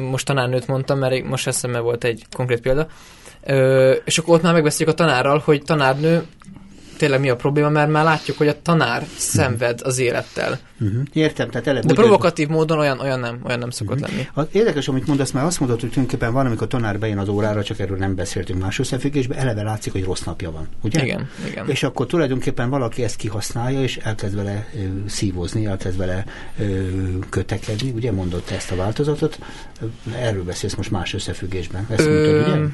[0.10, 2.88] Most tanárnőt mondtam, mert most eszembe volt egy konkrét példa.
[3.44, 6.24] Ö, és akkor ott már megbeszéljük a tanárral, hogy tanárnő,
[6.98, 10.60] tényleg mi a probléma, mert már látjuk, hogy a tanár szenved az élettel.
[10.80, 11.02] Uh-huh.
[11.14, 11.88] Értem, tehát eleve.
[11.88, 14.16] De provokatív módon olyan, olyan nem, olyan nem szokott uh-huh.
[14.16, 14.28] lenni.
[14.34, 17.28] Az érdekes, amit mondasz, mert azt mondod, hogy tulajdonképpen van, amikor a tanár bejön az
[17.28, 20.68] órára, csak erről nem beszéltünk más összefüggésben, eleve látszik, hogy rossz napja van.
[20.82, 21.04] Ugye?
[21.04, 21.70] Igen, igen.
[21.70, 26.26] És akkor tulajdonképpen valaki ezt kihasználja, és elkezd vele ö, szívozni, elkezd vele
[26.60, 26.88] ö,
[27.30, 27.92] kötekedni.
[27.92, 29.40] Ugye mondott ezt a változatot?
[30.16, 31.88] Erről beszélsz most más összefüggésben.
[31.90, 32.68] Ezt Ö, mondtad, ugye?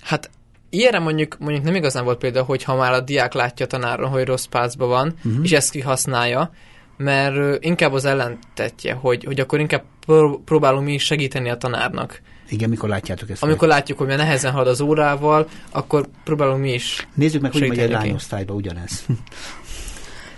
[0.00, 0.30] Hát
[0.70, 4.10] ilyenre mondjuk, mondjuk nem igazán volt példa, hogy ha már a diák látja a tanáron,
[4.10, 5.44] hogy rossz pácban van, uh-huh.
[5.44, 6.50] és ezt kihasználja,
[6.96, 12.20] mert inkább az ellentetje, hogy, hogy akkor inkább pró- próbálunk mi is segíteni a tanárnak.
[12.48, 13.42] Igen, mikor látjátok ezt?
[13.42, 17.08] Amikor látjuk, hogy már nehezen halad az órával, akkor próbálunk mi is.
[17.14, 19.04] Nézzük meg, hogy megy egy lányosztályba ugyanez.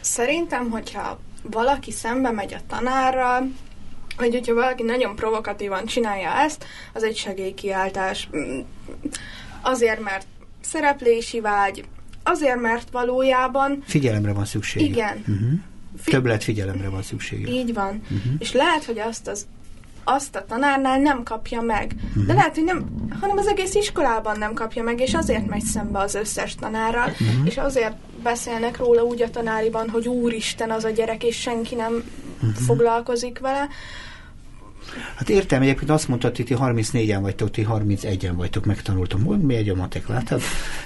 [0.00, 3.50] Szerintem, hogyha valaki szembe megy a tanárral,
[4.16, 8.28] vagy hogyha valaki nagyon provokatívan csinálja ezt, az egy segélykiáltás.
[9.60, 10.26] Azért, mert
[10.60, 11.84] szereplési vágy,
[12.22, 14.82] azért, mert valójában Figyelemre van szükség.
[14.82, 15.50] igen, Uh-huh.
[15.98, 17.48] fi- Többlet figyelemre van szükség.
[17.48, 18.00] így van.
[18.02, 18.32] Uh-huh.
[18.38, 19.46] És lehet, hogy azt az
[20.04, 21.94] azt a tanárnál nem kapja meg.
[22.14, 22.26] Mhm.
[22.26, 22.84] De lehet, hogy nem,
[23.20, 27.46] hanem az egész iskolában nem kapja meg, és azért megy szembe az összes tanárral, Mhm.
[27.46, 31.92] és azért beszélnek róla úgy a tanáriban, hogy úristen az a gyerek, és senki nem
[32.40, 32.50] Mhm.
[32.52, 33.68] foglalkozik vele.
[35.14, 39.24] Hát értem, egyébként azt mondtad, hogy ti 34-en vagytok, ti 31-en vagytok, megtanultam.
[39.24, 40.40] Hogy mi egy a matek, látod?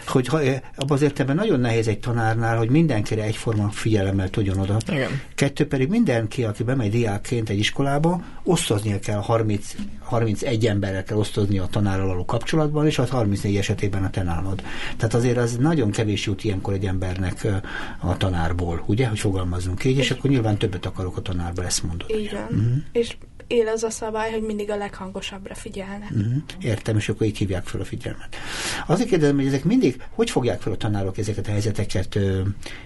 [0.06, 4.58] Hogy ha, eh, abban az értelemben nagyon nehéz egy tanárnál, hogy mindenkire egyforma figyelemmel tudjon
[4.58, 4.76] oda.
[4.92, 5.20] Igen.
[5.34, 11.58] Kettő pedig mindenki, aki bemegy diákként egy iskolába, osztoznia kell 30, 31 emberrel kell osztozni
[11.58, 14.62] a tanárral való kapcsolatban, és az 34 esetében a te nálad.
[14.96, 17.52] Tehát azért az nagyon kevés jut ilyenkor egy embernek ö,
[17.98, 22.10] a tanárból, ugye, hogy fogalmazzunk így, és akkor nyilván többet akarok a tanárba, ezt mondod.
[22.32, 22.58] Van.
[22.58, 22.76] Mhm.
[22.92, 23.16] És
[23.54, 26.10] él az a szabály, hogy mindig a leghangosabbra figyelnek.
[26.10, 26.34] Uh-huh.
[26.60, 28.36] Értem, és akkor így hívják fel a figyelmet.
[28.86, 32.40] Azért kérdezem, hogy ezek mindig, hogy fogják fel a tanárok ezeket a helyzeteket ö,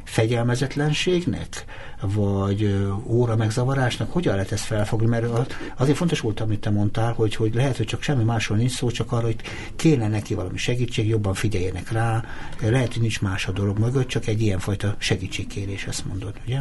[0.04, 1.64] fegyelmezetlenségnek,
[2.02, 4.12] vagy ö, óra megzavarásnak?
[4.12, 5.06] Hogyan lehet ezt felfogni?
[5.06, 8.58] Mert az- azért fontos volt, amit te mondtál, hogy, hogy lehet, hogy csak semmi másról
[8.58, 9.40] nincs szó, csak arra, hogy
[9.76, 12.24] kéne neki valami segítség, jobban figyeljenek rá.
[12.60, 16.58] Lehet, hogy nincs más a dolog mögött, csak egy ilyenfajta segítségkérés, ezt mondod, ugye?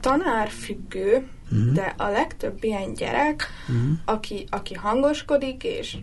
[0.00, 1.72] tanárfüggő, Mhm.
[1.72, 3.90] de a legtöbb ilyen gyerek, Uh-huh.
[4.04, 5.96] aki, aki hangoskodik és,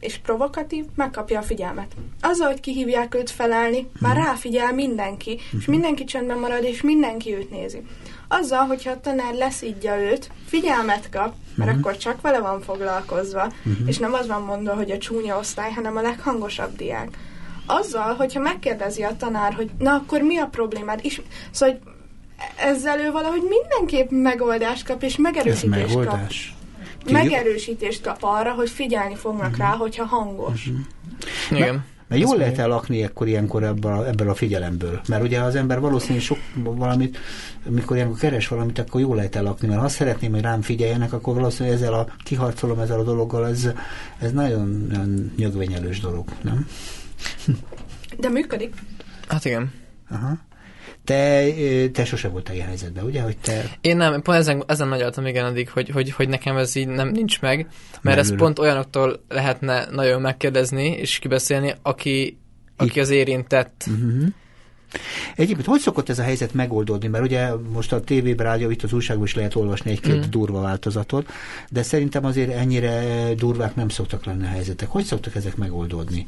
[0.00, 1.92] és provokatív, megkapja a figyelmet.
[2.20, 4.24] Azzal, hogy kihívják őt felelni, már Mhm.
[4.26, 7.82] ráfigyel mindenki, és mindenki csendben marad, és mindenki őt nézi.
[8.28, 13.52] Azzal, hogyha a tanár leszidja őt, figyelmet kap, mert akkor csak vele van foglalkozva,
[13.86, 17.08] és nem az van mondva, hogy a csúnya osztály, hanem a leghangosabb diák.
[17.66, 21.89] Azzal, hogyha megkérdezi a tanár, hogy na akkor mi a problémád, és szóval hogy
[22.56, 26.04] ezzel ő valahogy mindenképp megoldást kap, és Ez megerősítést kap.
[26.04, 26.54] megoldás.
[27.04, 30.68] Ti- Megerősítést kap arra, hogy figyelni fognak rá, hogyha hangos.
[31.50, 31.84] Igen.
[32.08, 35.00] Mert jól lehet elakni ekkor ilyenkor ebből a, ebből a figyelemből.
[35.08, 37.18] Mert ugye az ember valószínűleg sok valamit,
[37.68, 39.66] mikor ilyenkor keres valamit, akkor jól lehet elakni.
[39.68, 43.46] Mert ha azt szeretném, hogy rám figyeljenek, akkor valószínűleg ezzel a kiharcolom ezzel a dologgal,
[43.48, 43.68] ez,
[44.18, 46.66] ez nagyon, nagyon nyögvenyelős dolog, nem?
[48.18, 48.74] De működik.
[49.28, 49.72] Hát igen.
[50.10, 50.38] Aha.
[51.04, 51.44] Te,
[51.92, 53.22] te sose voltál ilyen helyzetben, ugye?
[53.22, 56.74] Hogy te Én nem, pont ezen, ezen nagyaltam igen addig, hogy, hogy, hogy nekem ez
[56.76, 57.68] így nem nincs meg,
[58.00, 58.44] mert ez Merülő.
[58.44, 62.38] pont olyanoktól lehetne nagyon megkérdezni és kibeszélni, aki,
[62.76, 63.84] aki az érintett.
[63.88, 64.28] Uh-huh.
[65.36, 67.08] Egyébként hogy szokott ez a helyzet megoldódni?
[67.08, 70.30] Mert ugye most a tévében, rádió, itt az újságban is lehet olvasni egy-két Mm.
[70.30, 71.30] durva változatot,
[71.70, 74.88] de szerintem azért ennyire durvák nem szoktak lenni a helyzetek.
[74.88, 76.26] Hogy szoktak ezek megoldódni?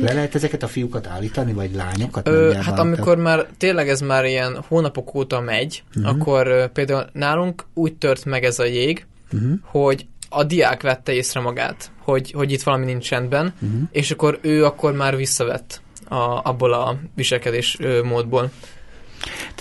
[0.00, 2.28] Le lehet ezeket a fiúkat állítani, vagy lányokat?
[2.28, 6.12] Ö, hát amikor már tényleg ez már ilyen hónapok óta megy, uh-huh.
[6.12, 9.52] akkor például nálunk úgy tört meg ez a jég, Uh-huh.
[9.62, 13.80] hogy a diák vette észre magát, hogy, hogy itt valami nincs rendben, Uh-huh.
[13.90, 18.50] és akkor ő akkor már visszavett a, abból a viselkedés módból.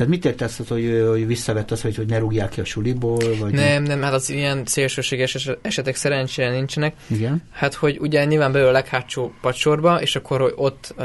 [0.01, 3.17] Tehát mit értesz, hogy, hogy visszavett az, hogy, hogy ne rúgják ki a suliból?
[3.39, 6.93] Vagy Nem, nem, hát az ilyen szélsőséges es- esetek szerencsére nincsenek.
[7.07, 7.41] Igen?
[7.51, 11.03] Hát, hogy ugye nyilván belül a leghátsó padsorba, és akkor hogy ott ö,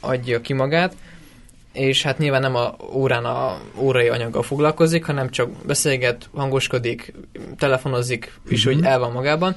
[0.00, 0.96] adja ki magát,
[1.72, 7.14] és hát nyilván nem a órán a órai anyaggal foglalkozik, hanem csak beszélget, hangoskodik,
[7.58, 8.76] telefonozik, és Mhm.
[8.76, 9.56] úgy el van magában.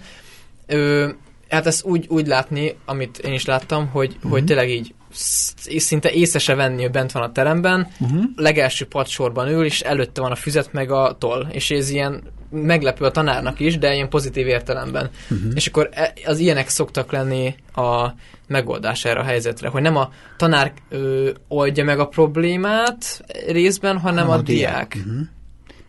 [0.66, 1.08] Ö,
[1.50, 4.30] hát ezt úgy, úgy látni, amit én is láttam, hogy, Mhm.
[4.32, 8.24] hogy tényleg így sz- szinte észre se venni, hogy bent van a teremben, Uh-huh.
[8.36, 13.06] legelső padsorban ül, és előtte van a füzet meg a toll, és ez ilyen meglepő
[13.06, 15.10] a tanárnak is, de ilyen pozitív értelemben.
[15.30, 15.52] Uh-huh.
[15.56, 18.08] És akkor e- az ilyenek szoktak lenni a
[18.48, 24.30] megoldás erre a helyzetre, hogy nem a tanár ö, oldja meg a problémát részben, hanem
[24.30, 24.94] a, diák.
[24.98, 25.20] Uh-huh.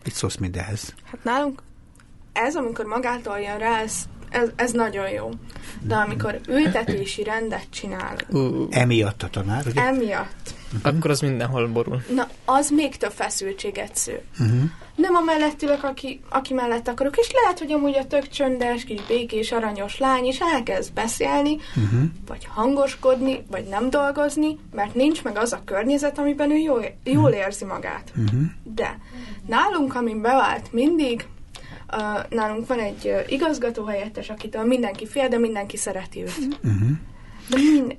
[0.03, 0.93] Mit szólsz mindenhez?
[1.11, 1.61] Hát nálunk
[2.33, 3.93] ez, amikor magától jön rá, ez,
[4.29, 5.29] ez, ez nagyon jó.
[5.81, 9.81] De amikor ültetési rendet csinálunk, Uh, Emiatt a tanár, ugye?
[9.81, 12.01] emiatt, akkor az mindenhol borul.
[12.15, 14.19] na az még több feszültséget szül.
[14.39, 14.61] Uh-huh.
[14.95, 18.83] Nem a mellett ülök, aki, aki mellett akarok, és lehet, hogy amúgy a tök csöndes,
[18.83, 22.01] kis békés, aranyos lány is elkezd beszélni, Uh-huh.
[22.27, 27.31] vagy hangoskodni, vagy nem dolgozni, mert nincs meg az a környezet, amiben ő jól, jól
[27.31, 28.11] érzi magát.
[28.17, 28.41] Uh-huh.
[28.63, 28.99] De
[29.47, 31.25] nálunk, ami bevált mindig,
[31.91, 36.59] uh, nálunk van egy uh, igazgató helyettes, akitől mindenki fél, de mindenki szereti őt.
[36.63, 36.89] Uh-huh.
[37.49, 37.97] De min-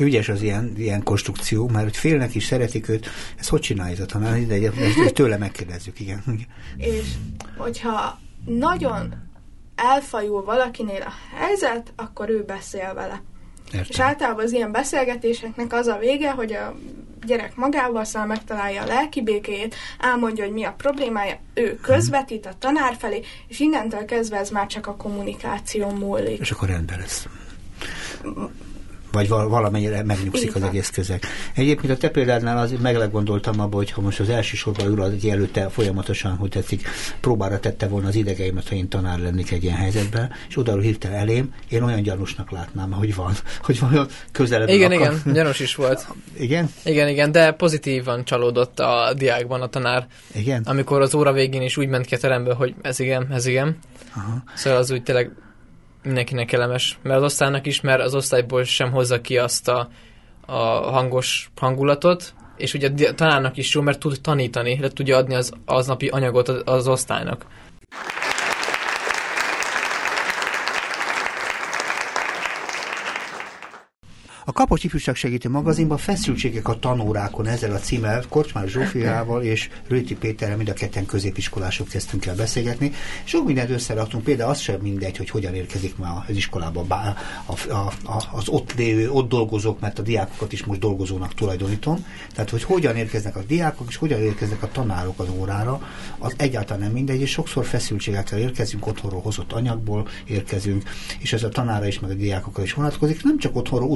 [0.00, 3.08] Ügyes az ilyen, ilyen konstrukció, mert hogy félnek is, szeretik őt,
[3.38, 4.46] ezt hogy csinálja a tanár?
[4.46, 6.22] De ezt ezt tőle megkérdezzük, igen.
[6.76, 7.14] és
[7.56, 9.14] hogyha nagyon
[9.74, 13.22] elfajul valakinél a helyzet, akkor ő beszél vele.
[13.72, 14.06] És Értem.
[14.06, 16.74] általában az ilyen beszélgetéseknek az a vége, hogy a
[17.24, 22.54] gyerek magával száll megtalálja a lelki békéjét, elmondja, hogy mi a problémája, ő közvetít a
[22.58, 26.40] tanár felé, és innentől kezdve ez már csak a kommunikáció múlik.
[26.40, 27.26] És akkor rendben lesz.
[29.12, 31.22] Vagy val- valamennyire megnyugszik az egész közeg.
[31.54, 35.24] Egyébként a te példádnál az meglegondoltam abba, hogy ha most az első sorban ül az
[35.24, 36.88] előtte folyamatosan, hogy tetszik,
[37.20, 41.18] próbára tette volna az idegeimet, ha én tanár lennék egy ilyen helyzetben, és oda hirtelen
[41.18, 44.68] elém, én olyan gyanúsnak látnám, hogy van, hogy van közelebb.
[44.68, 45.00] Igen, akar.
[45.00, 46.06] igen, gyanús is volt.
[46.38, 46.70] Igen?
[46.84, 50.62] Igen, igen, de pozitívan csalódott a diákban a tanár, Igen?
[50.64, 53.78] amikor az óra végén is úgy ment ki a teremből, hogy ez igen, ez igen.
[54.14, 54.42] Aha.
[54.54, 55.30] Szóval az úgy tényleg
[56.02, 59.88] mindenkinek kellemes, mert az osztálynak is, mert az osztályból sem hozza ki azt a,
[60.46, 60.56] a
[60.90, 65.52] hangos hangulatot, és ugye a tanárnak is jó, mert tud tanítani, le tudja adni az
[65.64, 67.46] aznapi anyagot az, az osztálynak.
[74.44, 80.16] A Kapocs Ifjúság Segítő magazinban feszültségek a tanórákon ezzel a címmel Korcsmár Zsófiával és Rőti
[80.16, 82.92] Péterrel mind a ketten középiskolások kezdtünk el beszélgetni.
[83.24, 87.72] Sok mindent összeraktunk, például az sem mindegy, hogy hogyan érkezik már az iskolába bá- a,
[87.72, 92.06] a, a, az ott lévő, ott dolgozók, mert a diákokat is most dolgozónak tulajdonítom.
[92.34, 95.82] Tehát, hogy hogyan érkeznek a diákok, és hogyan érkeznek a tanárok az órára,
[96.18, 100.82] az egyáltalán nem mindegy, és sokszor feszültségekkel érkezünk, otthonról hozott anyagból érkezünk,
[101.18, 103.24] és ez a tanára is, meg a diákokra is vonatkozik.
[103.24, 103.90] Nem csak otthonról,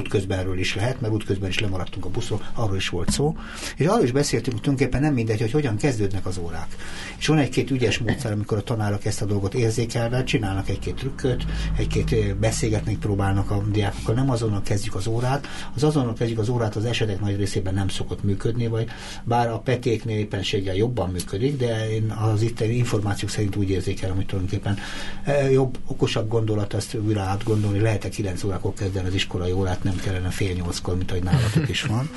[0.47, 3.35] útközbenről is lehet, mert útközben is lemaradtunk a buszról, arról is volt szó.
[3.75, 6.75] És arról is beszéltünk, hogy tulajdonképpen nem mindegy, hogy hogyan kezdődnek az órák.
[7.17, 11.45] És van egy-két ügyes módszer, amikor a tanárok ezt a dolgot érzékelve, csinálnak egy-két trükköt,
[11.77, 15.47] egy-két ö, beszélgetni próbálnak a diákokkal, nem azonnal kezdjük az órát.
[15.75, 18.87] Az azonnal kezdjük az órát az esetek nagy részében nem szokott működni, vagy
[19.23, 24.25] bár a petéknél éppenséggel jobban működik, de én az itt információk szerint úgy érzékelem, hogy
[24.25, 24.77] tulajdonképpen
[25.23, 29.95] e, jobb, okosabb gondolat azt újra átgondolni, lehet-e 9 órakor kezdeni az iskolai órát, nem
[29.95, 32.09] kellene fél nyolckor, mint ahogy nálatok is van.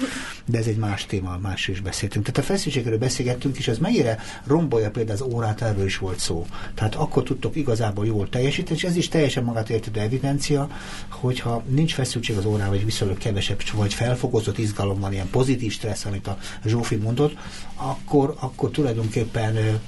[0.46, 2.24] De ez egy más téma, másról is beszéltünk.
[2.24, 6.46] Tehát a feszültségről beszélgettünk, és az mennyire rombolja például az órát, erről is volt szó.
[6.74, 10.70] Tehát akkor tudtok igazából jól teljesíteni, és ez is teljesen magát értető evidencia,
[11.08, 16.04] hogyha nincs feszültség az órával, vagy viszonylag kevesebb, vagy felfokozott izgalom van, ilyen pozitív stressz,
[16.04, 17.36] amit a Zsófi mondott,
[17.74, 19.80] akkor, akkor tulajdonképpen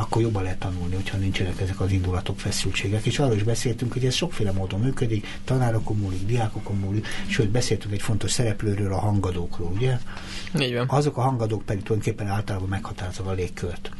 [0.00, 3.06] akkor jobban lehet tanulni, hogyha nincsenek ezek az indulatok, feszültségek.
[3.06, 7.94] És arról is beszéltünk, hogy ez sokféle módon működik, tanárokon múlik, diákokon múlik, sőt beszéltünk
[7.94, 9.98] egy fontos szereplőről, a hangadókról, ugye?
[10.58, 10.88] Így van.
[10.88, 13.90] Azok a hangadók pedig tulajdonképpen általában meghatározva a légkört.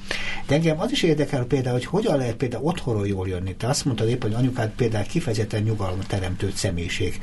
[0.46, 3.54] De engem az is érdekel például, hogy hogyan lehet például otthonról jól jönni.
[3.54, 7.20] Te azt mondtad éppen, hogy anyukád például kifejezetten nyugalom teremtő személyiség.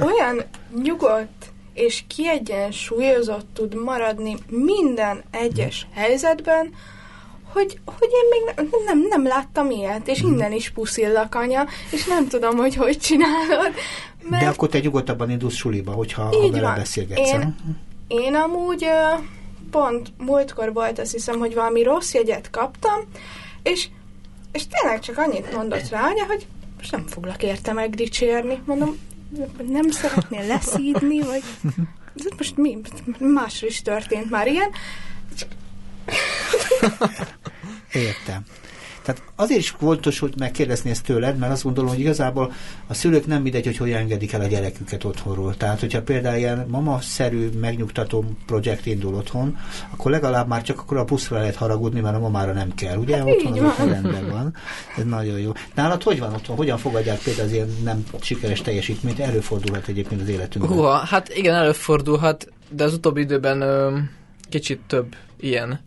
[0.00, 0.42] Olyan
[0.82, 6.74] nyugodt és kiegyensúlyozott tud maradni minden egyes helyzetben,
[7.52, 12.06] hogy, hogy én még nem, nem, nem láttam ilyet, és innen is puszillak, anya, és
[12.06, 13.72] nem tudom, hogy hogy csinálod.
[14.28, 16.74] Mert De akkor te nyugodtabban indulsz suliba, hogyha ha Így vele van.
[16.74, 17.32] beszélgetsz.
[17.32, 17.50] Én- ha?
[18.08, 18.86] Én amúgy
[19.70, 23.00] pont múltkor volt, azt hiszem, hogy valami rossz jegyet kaptam,
[23.62, 23.88] és,
[24.52, 28.58] és tényleg csak annyit mondott rá, anya, hogy most nem foglak érte megdicsérni.
[28.66, 28.98] Mondom,
[29.68, 31.42] nem szeretnél leszídni, vagy
[32.36, 32.78] most mi?
[33.18, 34.70] Másra is történt már ilyen.
[37.92, 38.44] Értem.
[39.06, 42.52] Tehát azért is fontos, hogy megkérdezni ezt tőled, mert azt gondolom, hogy igazából
[42.86, 45.56] a szülők nem mindegy, hogy hogyan engedik el a gyereküket otthonról.
[45.56, 49.58] Tehát, hogyha például ilyen mama-szerű megnyugtató projekt indul otthon,
[49.90, 52.96] akkor legalább már csak akkor a buszra lehet haragudni, mert a mamára nem kell.
[52.96, 53.16] Ugye?
[53.16, 53.88] Hát otthon az van.
[53.88, 54.54] rendben van.
[54.96, 55.52] Ez nagyon jó.
[55.74, 56.56] Nálad hogy van otthon?
[56.56, 59.18] Hogyan fogadják például az ilyen nem sikeres teljesítményt?
[59.18, 60.76] Előfordulhat egyébként az életünkben.
[60.76, 63.98] Húha, hát igen, előfordulhat, de az utóbbi időben ö,
[64.48, 65.80] kicsit több ilyen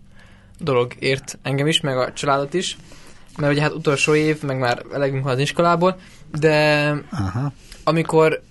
[0.60, 2.78] dolog ért engem is, meg a családot is,
[3.40, 6.00] mert ugye hát utolsó év, meg már elegünk van az iskolából,
[6.40, 7.52] de Aha.
[7.84, 8.42] amikor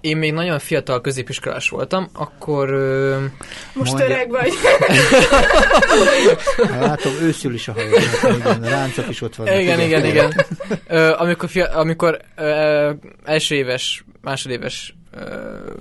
[0.00, 2.70] én még nagyon fiatal középiskolás voltam, akkor...
[2.70, 3.18] Ö,
[3.72, 4.10] Most Mondja.
[4.10, 4.52] öreg vagy.
[6.80, 7.88] Látom, őszül is a hajó.
[8.36, 9.60] Igen, a ráncok is ott vannak.
[9.60, 10.32] Igen, igen, igen.
[10.88, 12.90] Ö, amikor fia, amikor ö,
[13.24, 14.94] első éves, másodéves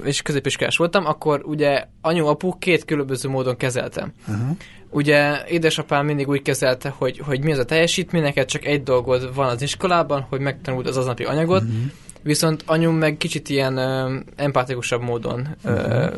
[0.04, 4.12] és középiskolás voltam, akkor ugye anyu, apu két különböző módon kezeltem.
[4.28, 4.58] Uh-huh.
[4.90, 9.36] Ugye édesapám mindig úgy kezelte, hogy, hogy mi az a teljesítmény, neked csak egy dolgod
[9.36, 11.78] van az iskolában, hogy megtanuld az aznapi anyagot, uh-huh.
[12.22, 16.14] viszont anyum meg kicsit ilyen ö, empatikusabb módon ö, uh-huh.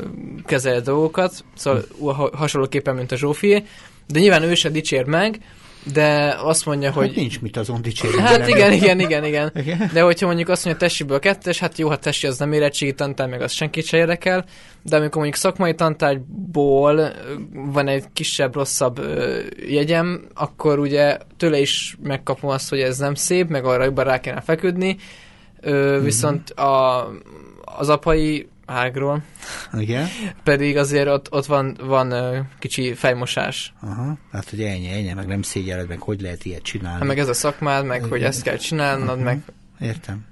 [0.46, 2.34] kezel dolgokat, szóval uh-huh.
[2.34, 3.64] hasonlóképpen, mint a Zsófié,
[4.08, 5.40] de nyilván ő se dicsér meg,
[5.94, 7.12] de azt mondja, hát hogy...
[7.16, 8.22] nincs mit azon dicsérni.
[8.22, 9.90] Hát igen, igen, igen, igen, igen.
[9.94, 13.28] De hogyha mondjuk azt mondja, tessiből kettes, hát jó, hát tessi az nem érettségi tantár,
[13.30, 14.46] meg az senkit se érdekel,
[14.82, 17.12] de amikor mondjuk szakmai tantárgyból
[17.54, 19.02] van egy kisebb, rosszabb
[19.68, 24.20] jegyem, akkor ugye tőle is megkapom azt, hogy ez nem szép, meg arra jobban rá
[24.20, 24.98] kellene feküdni,
[25.70, 26.04] mm-hmm.
[26.04, 27.08] viszont a,
[27.62, 29.24] az apai ágról.
[29.74, 30.08] Igen.
[30.44, 32.14] Pedig azért ott, ott van, van
[32.60, 33.74] kicsi fejmosás.
[33.82, 36.98] Aha, hát hogy ennyi, ennyi, meg nem szégyeled, meg hogy lehet ilyet csinálni.
[36.98, 38.10] Hát meg ez a szakmád, meg Igen.
[38.10, 39.24] hogy ezt kell csinálnod, uh-huh.
[39.24, 39.42] meg...
[39.80, 40.26] Értem.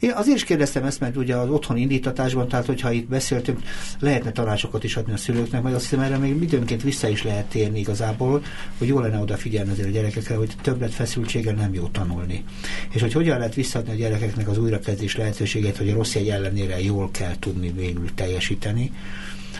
[0.00, 3.58] Én azért is kérdeztem ezt, mert ugye az otthon indítatásban, tehát hogyha itt beszéltünk,
[3.98, 7.44] lehetne tanácsokat is adni a szülőknek, majd azt hiszem erre még időnként vissza is lehet
[7.44, 8.42] térni igazából,
[8.78, 12.44] hogy jó lenne odafigyelni azért a gyerekekre, hogy többlet feszültséggel nem jó tanulni.
[12.90, 16.80] És hogy hogyan lehet visszaadni a gyerekeknek az újrakezdés lehetőségét, hogy a rossz egy ellenére
[16.80, 18.92] jól kell tudni végül teljesíteni.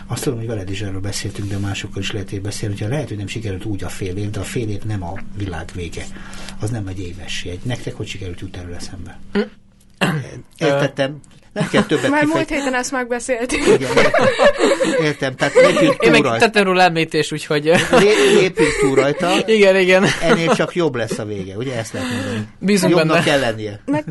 [0.07, 3.17] Azt tudom, hogy veled is erről beszéltünk, de másokkal is lehet beszélni, hogyha lehet, hogy
[3.17, 6.05] nem sikerült úgy a fél év, de a fél év nem a világ vége.
[6.59, 7.59] Az nem egy éves jegy.
[7.63, 9.19] Nektek hogy sikerült jut erről eszembe?
[10.57, 11.19] Értettem.
[11.53, 13.59] Nem kell többet Már múlt héten ezt megbeszéltük.
[13.67, 14.25] Igen, értem.
[15.01, 15.35] értem.
[15.35, 17.71] Tehát lépjünk Én meg tettem róla említés, úgyhogy...
[18.39, 19.31] lépjünk túl rajta.
[19.45, 20.05] Igen, igen.
[20.21, 22.47] Ennél csak jobb lesz a vége, ugye ezt lehet mondani.
[22.59, 23.25] Bízunk Jobbnak benne.
[23.25, 23.81] kell lennie.
[23.85, 24.05] Meg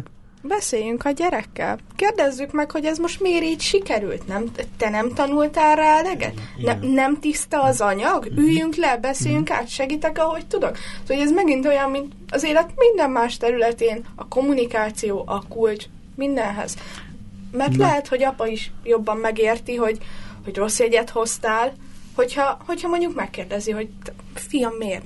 [0.48, 1.78] beszéljünk a gyerekkel.
[1.96, 4.26] Kérdezzük meg, hogy ez most miért így sikerült.
[4.26, 4.44] Nem,
[4.76, 6.34] te nem tanultál rá eleget?
[6.56, 8.26] Ne, nem tiszta az anyag?
[8.30, 8.38] Mhm.
[8.38, 10.76] Üljünk le, beszéljünk át, segítek, ahogy tudok.
[11.06, 16.76] Szóval ez megint olyan, mint az élet minden más területén, a kommunikáció, a kulcs, mindenhez.
[17.52, 17.86] Mert Na.
[17.86, 19.98] lehet, hogy apa is jobban megérti, hogy,
[20.44, 21.72] hogy rossz jegyet hoztál,
[22.14, 23.88] hogyha, hogyha mondjuk megkérdezi, hogy
[24.38, 25.04] fiam, miért?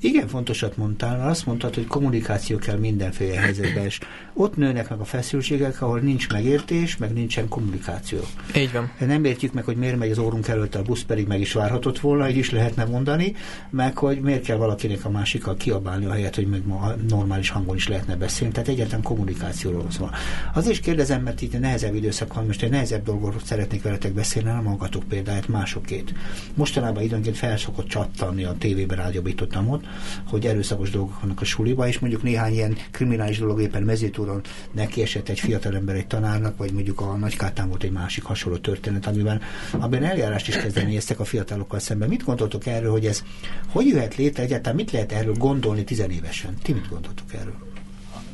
[0.00, 3.98] Igen, fontosat mondtál, mert azt mondtad, hogy kommunikáció kell mindenféle helyzetben, és
[4.32, 8.18] ott nőnek meg a feszültségek, ahol nincs megértés, meg nincsen kommunikáció.
[8.56, 8.90] Így van.
[8.98, 11.98] Nem értjük meg, hogy miért megy az órunk előtt a busz, pedig meg is várhatott
[11.98, 13.34] volna, így is lehetne mondani,
[13.70, 17.76] meg hogy miért kell valakinek a másikkal kiabálni a helyet, hogy meg ma normális hangon
[17.76, 18.52] is lehetne beszélni.
[18.52, 20.14] Tehát egyáltalán kommunikációról szól.
[20.54, 24.48] Az is kérdezem, mert itt nehezebb időszak van, most egy nehezebb dolgról szeretnék veletek beszélni,
[24.48, 26.14] nem magatok példáját, másokét.
[26.54, 29.84] Mostanában időnként felszokott csattanni a tévében rágyobítottam ott,
[30.28, 34.40] hogy erőszakos dolgok vannak a suliba, és mondjuk néhány ilyen kriminális dolog éppen mezőtúron
[34.72, 39.06] neki esett egy fiatalember egy tanárnak, vagy mondjuk a Nagykátán volt egy másik hasonló történet,
[39.06, 39.40] amiben
[39.70, 42.08] abban eljárást is kezdeményeztek a fiatalokkal szemben.
[42.08, 43.22] Mit gondoltok erről, hogy ez
[43.68, 46.54] hogy jöhet létre egyáltalán, mit lehet erről gondolni tizenévesen?
[46.62, 47.54] Ti mit gondoltok erről?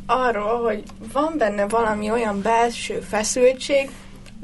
[0.07, 0.83] Arról, hogy
[1.13, 3.91] van benne valami olyan belső feszültség,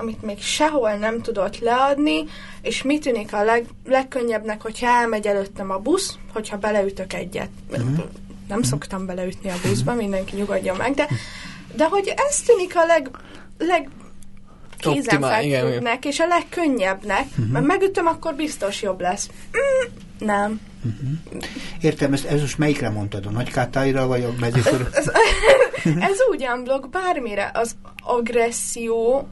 [0.01, 2.25] amit még sehol nem tudott leadni,
[2.63, 7.49] és mi tűnik a leg, legkönnyebbnek, hogyha elmegy előttem a busz, hogyha beleütök egyet.
[7.71, 7.87] Uh-huh.
[7.87, 8.07] Nem
[8.49, 8.65] uh-huh.
[8.65, 11.09] szoktam beleütni a buszba, mindenki nyugodjon meg, de,
[11.75, 13.11] de hogy ez tűnik a leg,
[13.59, 13.89] leg
[14.79, 17.47] kézenfekvőbbnek, és a legkönnyebbnek, uh-huh.
[17.47, 19.29] mert megütöm, akkor biztos jobb lesz.
[19.57, 19.91] Mm,
[20.27, 20.61] nem.
[20.85, 21.43] Uh-huh.
[21.81, 23.27] Értem, ezt, ez most melyikre mondtad?
[23.27, 24.89] A nagykátáira, vagy a mezőfölő?
[25.85, 27.51] Ez, ez, úgy blog bármire.
[27.55, 29.29] Az agresszió...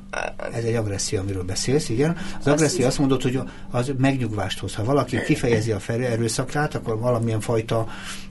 [0.52, 2.16] Ez egy agresszió, amiről beszélsz, igen.
[2.38, 4.74] Az agresszió azt, azt mondod, hogy az megnyugvást hoz.
[4.74, 7.87] Ha valaki kifejezi a erőszakát, akkor valamilyen fajta...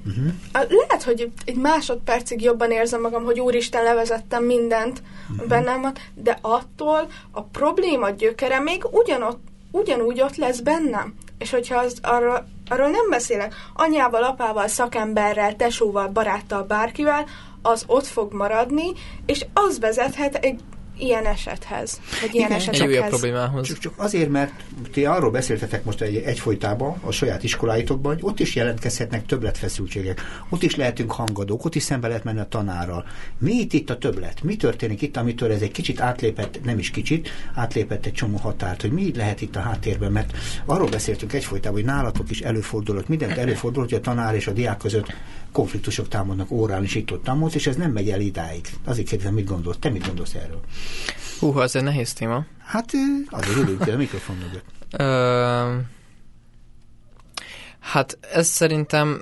[0.05, 0.33] Uh-huh.
[0.51, 5.47] Lehet, hogy egy másodpercig jobban érzem magam, hogy úristen, levezettem mindent uh-huh.
[5.47, 11.13] bennem de attól a probléma gyökere még ugyanott, ugyanúgy ott lesz bennem.
[11.37, 17.25] És hogyha az arra arról nem beszélek, anyával, apával, szakemberrel, tesóval, baráttal, bárkivel,
[17.65, 18.91] az ott fog maradni,
[19.25, 20.59] és az vezethet egy
[20.97, 22.81] ilyen esethez, vagy ilyen Igen, esetekhez.
[22.81, 23.67] Egy újabb problémához.
[23.67, 24.51] Csak, csak azért, mert
[24.91, 30.21] ti arról beszéltetek most egy, egyfolytában a saját iskoláitokban, hogy ott is jelentkezhetnek többletfeszültségek.
[30.49, 33.05] Ott is lehetünk hangadók, ott is szembe lehet menni a tanárral.
[33.37, 34.43] Mi itt, itt a többlet?
[34.43, 38.81] Mi történik itt, amitől ez egy kicsit átlépett, nem is kicsit, átlépett egy csomó határt,
[38.81, 43.37] hogy mi lehet itt a háttérben, mert arról beszéltünk egyfolytában, hogy nálatok is előfordulott, mindent
[43.37, 45.13] előfordulott, hogy a tanár és a diák között
[45.55, 48.67] konfliktusok támadnak órán is itt ott és ez nem megy el idáig.
[48.83, 49.77] Azért kérdezem, mit gondolsz?
[49.79, 50.61] Te mit gondolsz erről?
[51.39, 52.45] Húha, ez egy nehéz téma.
[52.59, 52.91] Hát
[53.29, 54.65] azért ülünk a mikrofon mögött.
[57.79, 59.21] Hát ez szerintem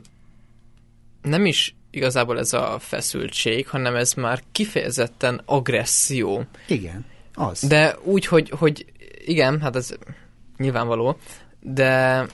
[1.22, 6.44] nem is igazából ez a feszültség, hanem ez már kifejezetten agresszió.
[6.68, 7.06] Igen.
[7.34, 7.60] Az.
[7.68, 8.86] De úgy, hogy, hogy
[9.26, 9.96] igen, hát ez
[10.58, 11.18] nyilvánvaló,
[11.60, 12.26] de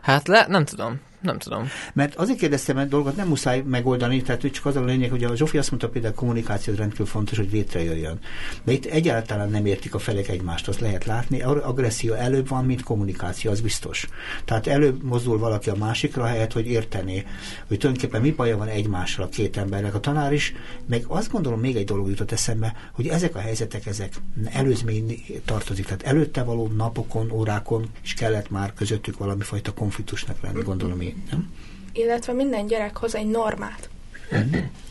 [0.00, 1.68] hát le, nem tudom, nem tudom.
[1.92, 5.36] Mert azért kérdeztem, mert dolgot nem muszáj megoldani, tehát csak az a lényeg, hogy a
[5.36, 8.18] Zsófi azt mondta, például a kommunikáció rendkívül fontos, hogy létrejöjjön.
[8.64, 11.42] De itt egyáltalán nem értik a felek egymást, azt lehet látni.
[11.42, 14.08] Agresszió előbb van, mint kommunikáció, az biztos.
[14.44, 17.24] Tehát előbb mozdul valaki a másikra, helyett, hogy értené,
[17.66, 19.94] hogy tulajdonképpen mi baja van egymásra a két embernek.
[19.94, 20.54] A tanár is,
[20.86, 24.12] meg azt gondolom, még egy dolog jutott eszembe, hogy ezek a helyzetek, ezek
[24.44, 25.84] előzmény tartozik.
[25.84, 31.07] Tehát előtte való napokon, órákon is kellett már közöttük valami fajta konfliktusnak lenni, gondolom én,
[31.30, 31.52] nem?
[31.92, 33.88] Illetve minden gyerek hoz egy normát.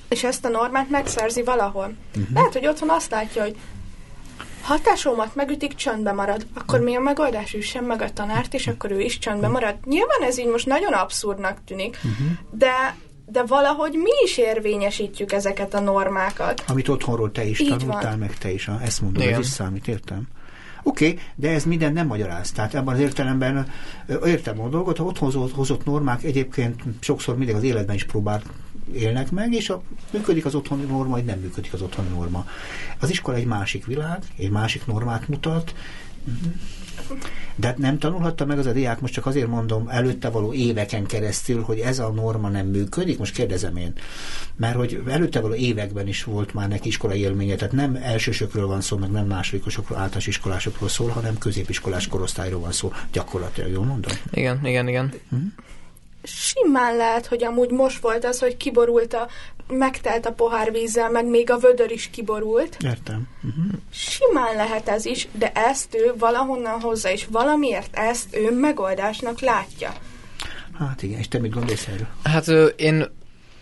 [0.09, 1.93] És ezt a normát megszerzi valahol.
[2.33, 3.55] Lehet, hogy otthon azt látja, hogy
[4.61, 7.53] ha tesómat megütik, csöndbe marad, akkor mi a megoldás?
[7.53, 9.75] Üssen meg a tanárt, és akkor ő is csöndbe marad.
[9.85, 11.97] Nyilván ez így most nagyon abszurdnak tűnik,
[12.51, 12.95] de,
[13.25, 16.63] de valahogy mi is érvényesítjük ezeket a normákat.
[16.67, 18.19] Amit otthonról te is Így tanultál, van.
[18.19, 19.33] meg te is, ha ezt mondod, Igen.
[19.33, 20.27] ez visszaállít, értem.
[20.87, 22.51] Oké, okay, de ez minden nem magyaráz.
[22.51, 23.67] Tehát ebben az értelemben
[24.25, 28.41] értem a dolgot, ha ott hozott, hozott normák egyébként sokszor mindig az életben is próbál
[28.93, 29.81] élnek meg, és a,
[30.11, 32.45] működik az otthoni norma, vagy nem működik az otthoni norma.
[32.99, 35.75] Az iskola egy másik világ, egy másik normát mutat,
[37.55, 41.05] de hát nem tanulhatta meg az a diák, most csak azért mondom, előtte való éveken
[41.05, 43.93] keresztül, hogy ez a norma nem működik, most kérdezem én.
[44.55, 48.81] Mert hogy előtte való években is volt már neki iskolai élménye, tehát nem elsősökről van
[48.81, 54.11] szó, meg nem másodikosokról, általános iskolásokról szól, hanem középiskolás korosztályról van szó, gyakorlatilag, jól mondom?
[54.31, 55.13] Igen, igen, igen.
[56.23, 59.27] Simán lehet, hogy amúgy most volt az, hogy kiborult a,
[59.67, 62.77] megtelt a pohár vízzel, meg még a vödör is kiborult.
[62.83, 63.27] Értem.
[63.43, 63.79] Uh-huh.
[63.91, 69.93] Simán lehet ez is, de ezt ő valahonnan hozza, és valamiért ezt ő megoldásnak látja.
[70.79, 72.07] Hát igen, és te mit gondolsz erről?
[72.23, 73.05] Hát én,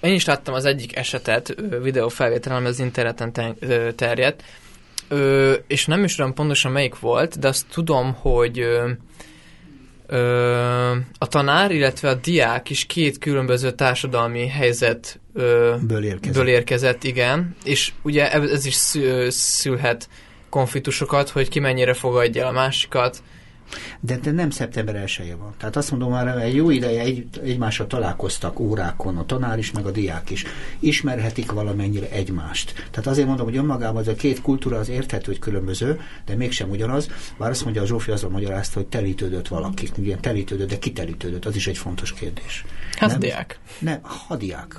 [0.02, 3.58] én is láttam az egyik esetet, videófelvételen, az interneten
[3.96, 4.44] terjedt,
[5.68, 8.68] és nem is tudom pontosan melyik volt, de azt tudom, hogy
[10.08, 16.38] ö, a tanár, illetve a diák is két különböző társadalmi helyzet ö, Ből érkezett.
[16.38, 20.10] ből érkezett, igen, és ugye ez is szü- szülhet
[20.50, 23.24] konfliktusokat, hogy ki mennyire fogadja el a másikat.
[24.00, 25.54] De, de nem szeptember 1 van.
[25.58, 29.86] Tehát azt mondom már, egy jó ideje egy, egymással találkoztak órákon, a tanár is, meg
[29.86, 30.46] a diák is.
[30.80, 32.74] Ismerhetik valamennyire egymást.
[32.92, 36.70] Tehát azért mondom, hogy önmagában az a két kultúra az érthető, hogy különböző, de mégsem
[36.70, 37.10] ugyanaz.
[37.38, 39.90] Bár azt mondja a Zsófi, azzal magyarázta, hogy telítődött valaki.
[39.98, 41.46] Igen, telítődött, de kitelítődött.
[41.46, 42.66] Az is egy fontos kérdés.
[42.96, 43.20] Hát Nem?
[43.20, 43.60] diák.
[43.80, 44.76] Nem, ha diák.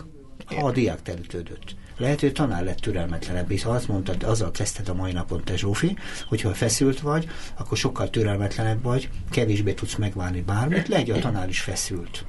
[0.46, 1.74] Ha diák telítődött.
[1.98, 5.56] Lehet, hogy tanár lett türelmetlenebb, és ha azt mondtad, azzal kezdted a mai napon te
[5.56, 5.96] Zsófi,
[6.28, 11.48] hogyha feszült vagy, akkor sokkal türelmetlenebb vagy, kevésbé tudsz megvárni bármit, lehet, hogy a tanár
[11.48, 12.24] is feszült.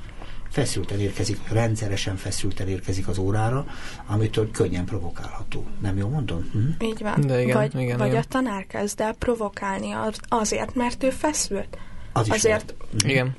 [0.50, 3.66] Feszülten érkezik, rendszeresen feszülten érkezik az órára,
[4.06, 5.66] amitől könnyen provokálható.
[5.82, 6.50] Nem jó mondom?
[6.52, 6.86] Hm?
[6.86, 7.22] Így van.
[7.22, 8.22] De igen, vagy igen, vagy igen.
[8.22, 11.78] a tanár kezd el provokálni az, azért, mert ő feszült.
[12.14, 13.36] Az is Azért Igen.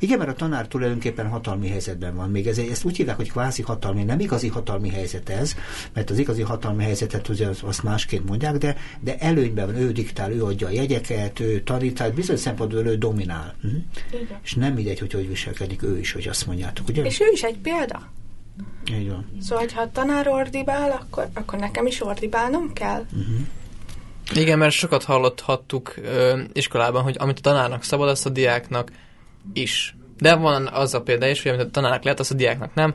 [0.00, 2.30] Igen, mert a tanár tulajdonképpen hatalmi helyzetben van.
[2.30, 5.54] Még ez, ezt úgy hívják, hogy kvázi hatalmi, nem igazi hatalmi helyzet ez,
[5.92, 9.92] mert az igazi hatalmi helyzetet ugye az- azt másként mondják, de, de előnyben van, ő
[9.92, 13.54] diktál, ő adja a jegyeket, ő tanít, tehát bizonyos szempontból ő dominál.
[13.64, 13.80] Uh-huh.
[14.12, 14.38] Igen.
[14.42, 17.02] És nem mindegy, hogy hogy viselkedik ő is, hogy azt mondjátok, ugye?
[17.04, 18.12] És ő is egy példa.
[18.92, 19.26] Így van.
[19.40, 23.04] Szóval, ha a tanár ordibál, akkor, akkor nekem is ordibálnom kell.
[24.34, 28.90] Igen, mert sokat hallothattuk ö, iskolában, hogy amit a tanárnak szabad, azt a diáknak
[29.52, 29.96] is.
[30.18, 32.94] De van az a példa is, hogy amit a tanárnak lehet, azt a diáknak nem.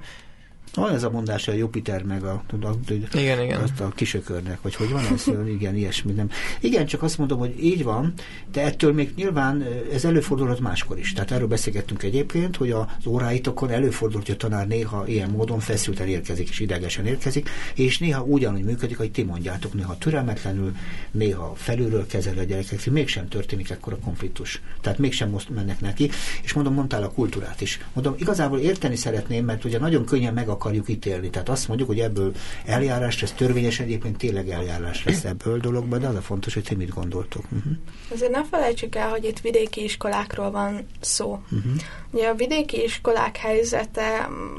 [0.73, 2.75] Van ez a mondás, a Jupiter meg a, a, a,
[3.13, 3.61] Igen, igen.
[3.61, 5.25] azt a kisökörnek, vagy hogy van ez?
[5.57, 6.11] Igen, ilyesmi.
[6.11, 6.29] Nem.
[6.59, 8.13] Igen, csak azt mondom, hogy így van,
[8.51, 11.13] de ettől még nyilván ez előfordulhat máskor is.
[11.13, 16.07] Tehát erről beszélgettünk egyébként, hogy az óráitokon előfordult, hogy a tanár néha ilyen módon feszülten
[16.07, 20.75] érkezik, és idegesen érkezik, és néha ugyanúgy működik, hogy ti mondjátok, néha türelmetlenül,
[21.11, 24.61] néha felülről kezeli a gyerekek, mégsem történik ekkor a konfliktus.
[24.81, 26.09] Tehát mégsem most mennek neki,
[26.41, 27.79] és mondom, mondtál a kultúrát is.
[27.93, 31.29] Mondom, igazából érteni szeretném, mert ugye nagyon könnyen meg akarjuk ítélni.
[31.29, 32.31] Tehát azt mondjuk, hogy ebből
[32.65, 36.75] eljárás lesz, törvényes egyébként tényleg eljárás lesz ebből dologban, de az a fontos, hogy ti
[36.75, 37.43] mit gondoltok.
[37.43, 37.71] Uh-huh.
[38.13, 41.41] Azért ne felejtsük el, hogy itt vidéki iskolákról van szó.
[41.51, 41.71] Uh-huh.
[42.11, 44.55] Ugye a vidéki iskolák helyzete mm,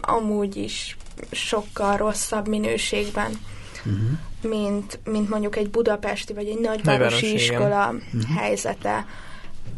[0.00, 0.96] amúgy is
[1.30, 3.30] sokkal rosszabb minőségben,
[3.84, 4.52] Uh-huh.
[4.56, 7.94] mint, mint mondjuk egy budapesti vagy egy nagyvárosi iskola
[8.36, 9.06] helyzete.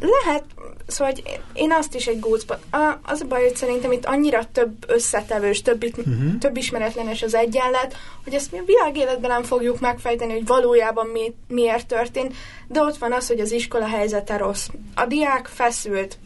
[0.01, 0.45] Lehet,
[0.93, 2.59] szóval hogy én azt is egy gócba.
[2.70, 6.36] A- Az a baj, hogy szerintem itt annyira több összetevős, több, itt, Mhm.
[6.38, 11.34] több ismeretlenes az egyenlet, hogy ezt mi a világéletben nem fogjuk megfejteni, hogy valójában mi,
[11.49, 12.34] miért történt,
[12.68, 14.68] de ott van az, hogy az iskola helyzete rossz.
[14.95, 16.18] A diák feszült,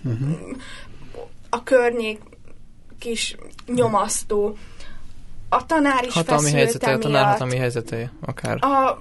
[1.50, 2.20] a környék
[2.98, 3.36] kis
[3.66, 4.56] nyomasztó,
[5.48, 7.32] a, tanár is Hatalmi feszült helyzete, a tanár emiatt.
[7.32, 8.58] hatalmi helyzete, akár.
[8.64, 8.98] a,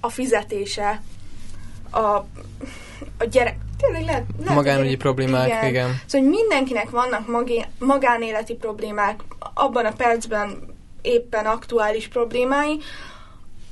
[0.00, 1.02] a fizetése,
[1.90, 2.24] a,
[3.18, 5.66] a gyerek, tényleg lehet, lehet Magánügyi gyerek- problémák, igen.
[5.66, 6.00] igen.
[6.06, 9.20] Szóval hogy mindenkinek vannak magé, magánéleti problémák,
[9.54, 12.78] abban a percben éppen aktuális problémái,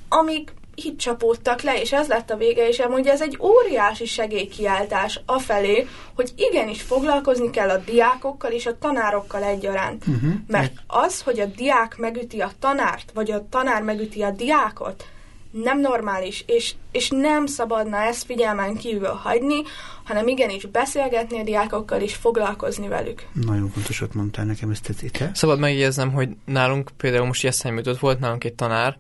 [0.09, 5.21] amik itt csapódtak le, és ez lett a vége, és amúgy ez egy óriási segélykiáltás
[5.27, 10.07] afelé, hogy igenis foglalkozni kell a diákokkal és a tanárokkal egyaránt.
[10.07, 10.33] Uh-huh.
[10.47, 15.05] Mert az, hogy a diák megüti a tanárt, vagy a tanár megüti a diákot,
[15.53, 19.63] nem normális, és, és nem szabadna ezt figyelmen kívül hagyni,
[20.05, 23.27] hanem igenis beszélgetni a diákokkal, és foglalkozni velük.
[23.33, 25.11] Nagyon fontosat mondtál nekem ezt tetszik.
[25.11, 25.31] Te?
[25.35, 28.97] Szabad megjegyeznem, hogy nálunk például most eszembe jutott, volt nálunk egy tanár,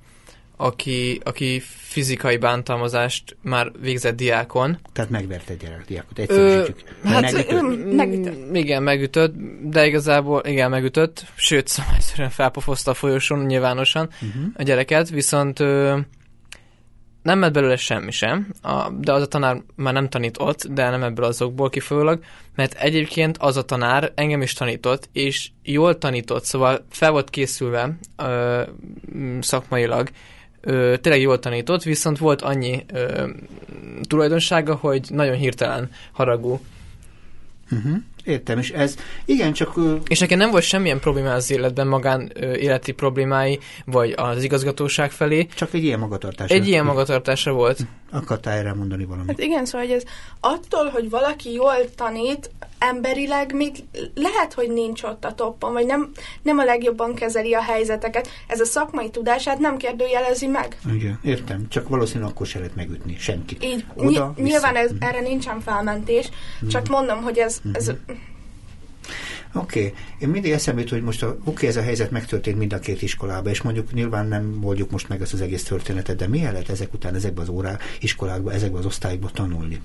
[0.56, 4.78] aki, aki fizikai bántalmazást már végzett diákon.
[4.92, 6.88] Tehát megverte gyerek diákot, egyszerűsítjük.
[7.04, 7.92] hát, megütött.
[7.94, 8.38] Megütött.
[8.50, 14.42] Mm, Igen, megütött, de igazából igen, megütött, sőt, szabályszerűen felpofozta a folyosón nyilvánosan Uh-huh.
[14.56, 15.98] a gyereket, viszont ö,
[17.22, 20.90] nem lett belőle semmi sem, a, de az a tanár már nem tanít ott, de
[20.90, 22.22] nem ebből azokból kifolyólag,
[22.54, 27.96] mert egyébként az a tanár engem is tanított, és jól tanított, szóval fel volt készülve
[28.16, 28.62] ö,
[29.40, 30.10] szakmailag,
[30.60, 33.28] ö, tényleg jól tanított, viszont volt annyi ö,
[34.08, 36.60] tulajdonsága, hogy nagyon hirtelen haragú.
[37.70, 37.96] Uh-huh.
[38.24, 39.74] Értem, és ez, igen, csak
[40.08, 45.10] És nekem nem volt semmilyen probléma az életben, magán ö, életi problémái, vagy az igazgatóság
[45.10, 45.46] felé.
[45.54, 46.50] csak egy ilyen magatartás.
[46.50, 47.80] Egy ilyen magatartása volt.
[48.10, 49.28] Akartál erre mondani valamit?
[49.28, 50.02] Hát igen, szóval hogy ez
[50.40, 52.50] attól, hogy valaki jól tanít,
[52.88, 53.72] emberileg még
[54.14, 56.10] lehet, hogy nincs ott a toppon, vagy nem,
[56.42, 58.28] nem a legjobban kezeli a helyzeteket.
[58.46, 60.78] Ez a szakmai tudását nem kérdőjelezi meg.
[60.94, 61.68] Igen, értem.
[61.68, 63.64] Csak valószínűleg akkor se lehet megütni senkit.
[63.64, 64.36] Így, Oda, ny-.
[64.36, 64.42] Mhm.
[64.42, 66.28] nyilván ez, erre nincsen felmentés,
[66.68, 67.92] csak mondom, hogy ez, ez
[69.54, 69.94] Oké, okay.
[70.18, 73.02] én mindig eszembe jut, hogy most a, oké, ez a helyzet megtörtént mind a két
[73.02, 76.68] iskolában, és mondjuk nyilván nem oldjuk most meg ezt az egész történetet, de milyen lehet
[76.68, 79.80] ezek után ezekben az órá, iskolákban, ezekben az osztályokban tanulni?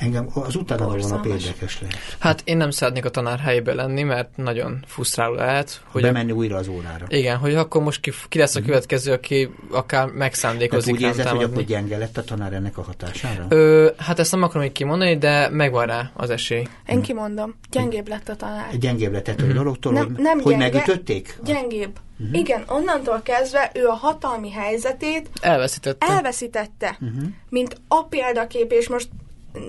[0.00, 1.44] Engem az utána való nap Borzalmas.
[1.44, 1.96] érdekes lehet.
[2.18, 6.32] Hát én nem szeretnék a tanár helyébe lenni, mert nagyon frusztráló lehet, Hogy hogy bemenni
[6.32, 7.04] újra az órára.
[7.08, 11.24] igen, hogy akkor most ki, ki lesz a következő, aki akár megszándékozik úgy rám érzed,
[11.26, 11.54] hogy támadni.
[11.54, 13.46] akkor gyenge lett a tanár ennek a hatására?
[13.48, 16.66] Ö, hát ezt nem akarom így kimondani, de megvan rá az esély.
[16.88, 18.76] én kimondom, gyengébb lett a tanár.
[18.78, 20.70] Gyengébb lett ettől a dologtól, Nem- hogy, nem hogy gyenge.
[20.72, 21.38] megütötték?
[21.44, 21.96] Gyengébb.
[22.32, 26.06] Igen, onnantól kezdve ő a hatalmi helyzetét Elveszítette.
[26.06, 27.22] elveszítette, Uh-huh.
[27.48, 29.08] mint a példakép, és most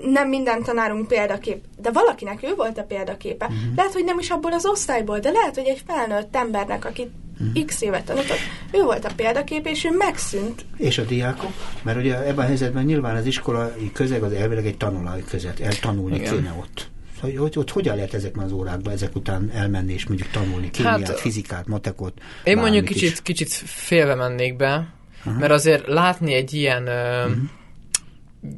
[0.04, 3.44] nem minden tanárunk példakép, de valakinek ő volt a példaképe.
[3.44, 3.74] Uh-huh.
[3.76, 7.10] Lehet, hogy nem is abból az osztályból, de lehet, hogy egy felnőtt embernek, aki
[7.40, 7.64] uh-huh.
[7.64, 8.38] x évet tanított,
[8.72, 10.64] ő volt a példakép, és ő megszűnt.
[10.76, 11.50] És a diákok?
[11.82, 16.16] Mert ugye ebben a helyzetben nyilván az iskolai közeg az elvileg egy tanulói közeg, eltanulni
[16.16, 16.34] Igen.
[16.34, 16.90] kéne ott.
[17.20, 21.08] Hogy, hogy, hogy hogyan lehet ezekben az órákban ezek után elmenni és mondjuk tanulni kémiát,
[21.08, 22.12] Hát, fizikát, matekot?
[22.44, 23.22] Én mondjuk kicsit, is.
[23.22, 24.88] kicsit félve mennék be,
[25.24, 25.38] Aha.
[25.38, 27.44] mert azért látni egy ilyen Mhm.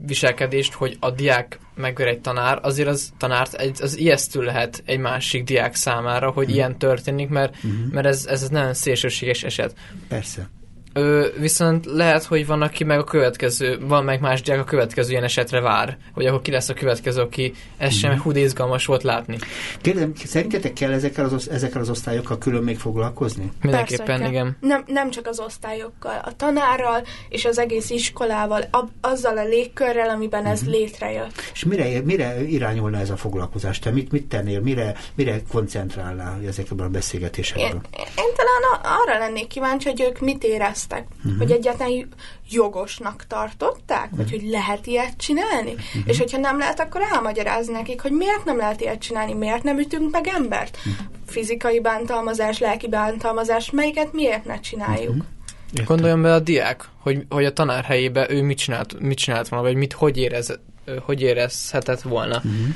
[0.07, 4.99] Viselkedést, hogy a diák megver egy tanár, azért az tanárt egy, az ijesztő lehet egy
[4.99, 6.55] másik diák számára, hogy Mhm.
[6.55, 7.73] ilyen történik, mert, Mhm.
[7.93, 9.75] mert ez, ez nagyon szélsőséges eset.
[10.09, 10.51] Persze.
[10.97, 15.11] Ö, viszont lehet, hogy van, aki meg a következő, van meg más diák a következő
[15.11, 17.99] ilyen esetre vár, hogy akkor ki lesz a következő, aki ez Mhm.
[17.99, 19.39] sem hú de izgalmas volt látni.
[19.81, 23.53] Kérdem, szerintetek kell ezekkel az, ezekkel az osztályokkal külön még foglalkozni?
[23.63, 24.57] Mindenképpen, Persze, igen.
[24.61, 30.09] Nem, nem csak az osztályokkal, a tanárral és az egész iskolával, ab, azzal a légkörrel,
[30.09, 31.33] amiben ez létrejött.
[31.53, 33.79] És mire, mire irányulna ez a foglalkozás?
[33.79, 37.81] Te mit, mit tennél, mire, mire koncentrálnál ezekben a Én, beszélgetésekben?
[37.95, 40.45] én talán a- arra lennék kíváncsi, hogy ők mit
[40.85, 41.07] éreztek.
[41.25, 41.39] Uh-huh.
[41.39, 42.15] Hogy egyáltalán j-
[42.51, 44.19] jogosnak tartották, uh-huh.
[44.19, 45.73] vagy hogy lehet ilyet csinálni.
[45.73, 46.03] Uh-huh.
[46.05, 49.79] És hogyha nem lehet, akkor elmagyarázni nekik, hogy miért nem lehet ilyet csinálni, miért nem
[49.79, 50.77] ütünk meg embert.
[50.77, 51.07] Uh-huh.
[51.27, 55.11] Fizikai bántalmazás, lelki bántalmazás, melyiket miért ne csináljuk.
[55.11, 55.25] Uh-huh.
[55.71, 55.87] Értem.
[55.87, 59.65] Gondoljon be a diák, hogy, hogy a tanár helyébe ő mit csinált, mit csinált volna,
[59.65, 60.59] vagy mit, hogy, érez,
[61.03, 62.37] hogy érezhetett volna.
[62.37, 62.75] Uh-huh.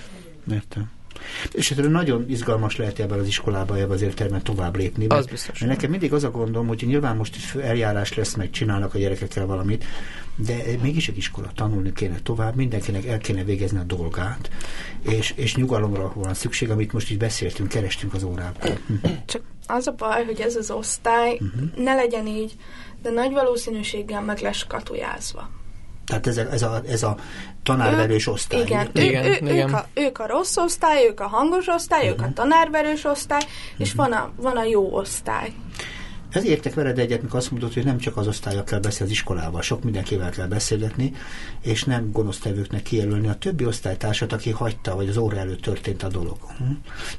[0.52, 0.90] Értem.
[1.52, 5.06] És ez nagyon izgalmas lehet ebben az iskolában, ebben az értelemben tovább lépni.
[5.06, 5.60] Az Mert, biztos.
[5.60, 9.46] mert nekem mindig az a gondom, hogy nyilván most eljárás lesz, meg csinálnak a gyerekekkel
[9.46, 9.84] valamit,
[10.36, 14.50] de mégis egy iskola, tanulni kéne tovább, mindenkinek el kéne végezni a dolgát,
[15.02, 18.76] és, és nyugalomra van szükség, amit most itt beszéltünk, kerestünk az órákon.
[18.86, 19.08] Hm.
[19.26, 21.84] Csak az a baj, hogy ez az osztály uh-huh.
[21.84, 22.52] ne legyen így,
[23.02, 25.50] de nagy valószínűséggel meg lesz skatujázva.
[26.08, 27.16] Tehát ez a, ez a, ez a
[27.62, 28.60] tanárverős osztály.
[28.60, 29.68] Igen, ő, Igen, ő, igen.
[29.68, 33.42] Ők, a, ők a rossz osztály, ők a hangos osztály, ők a tanárverős osztály,
[33.76, 35.52] és van a, van a jó osztály.
[36.30, 39.18] Ez értek veled egyet, mikor azt mondod, hogy nem csak az osztályok kell beszélni az
[39.18, 41.12] iskolával, sok mindenkivel kell beszélgetni,
[41.60, 46.08] és nem gonosztevőknek kijelölni a többi osztálytársat, aki hagyta, vagy az óra előtt történt a
[46.08, 46.36] dolog.
[46.58, 46.64] Hm?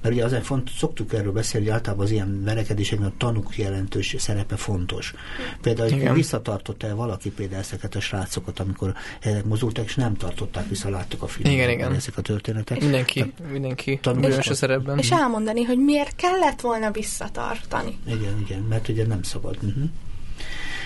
[0.01, 4.15] Mert ugye azért font, szoktuk erről beszélni, hogy általában az ilyen verekedésekben a tanúk jelentős
[4.17, 5.13] szerepe fontos.
[5.61, 10.67] Például, hogy visszatartotta el valaki például ezeket a srácokat, amikor ezek mozultak, és nem tartották
[10.69, 11.93] vissza, láttuk a filmben igen, igen.
[11.93, 12.79] ezek a történetek.
[12.79, 14.97] Mindenki, Tehát, mindenki tanuljas a szerepben.
[14.97, 17.97] És elmondani, hogy miért kellett volna visszatartani.
[18.07, 19.55] Igen, igen, mert ugye ugye nem szabad.
[19.55, 19.83] Uh-huh.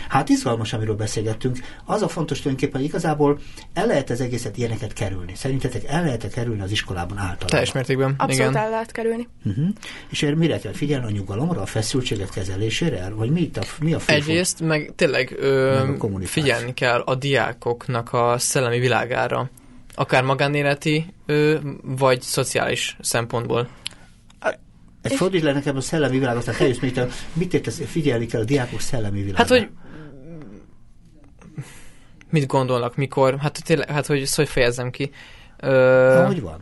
[0.10, 1.60] Hát izgalmas, amiről beszélgettünk.
[1.86, 3.40] Az a fontos tulajdonképpen, hogy igazából
[3.74, 5.36] el lehet az egészet ilyeneket kerülni.
[5.36, 7.48] Szerintetek el lehet kerülni az iskolában általában?
[7.48, 8.16] Teljes mértékben.
[8.18, 8.64] Abszolút igen.
[8.64, 9.28] el lehet kerülni.
[9.46, 9.68] Uh-huh.
[10.10, 11.06] És erre mire kell figyelni?
[11.06, 13.10] A nyugalomra, a feszültséget kezelésére?
[13.10, 18.14] Vagy mi, a, mi a fő Egyrészt, meg tényleg ö, meg figyelni kell a diákoknak
[18.14, 19.50] a szellemi világára.
[19.96, 23.68] Akár magánéleti, ö, vagy szociális szempontból.
[25.04, 27.02] Ez fordíts le nekem a szellemi világot, tehát eljössz, mit,
[27.34, 29.38] mit értesz, figyelni kell a diákok szellemi világát?
[29.38, 29.70] Hát, hogy
[32.30, 35.12] mit gondolnak, mikor, hát tényleg, hát hogy, hogy fejezzem ki.
[35.60, 36.62] Ö, hogy van?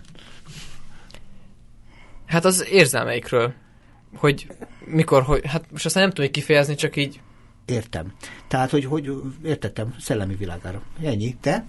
[2.25, 3.53] Hát az érzelmeikről,
[4.15, 4.47] hogy
[4.85, 7.19] mikor, hogy, hát most aztán nem tudom kifejezni, csak így.
[7.65, 8.13] Értem.
[8.47, 9.11] Tehát, hogy, hogy
[9.43, 10.81] értettem, szellemi világára.
[11.03, 11.35] Ennyi.
[11.41, 11.65] Te?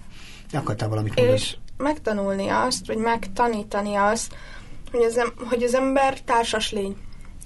[0.53, 1.39] Akartál valamit mondani?
[1.39, 4.35] És megtanulni azt, vagy megtanítani azt,
[4.93, 6.95] hogy az, em- hogy az ember társas lény.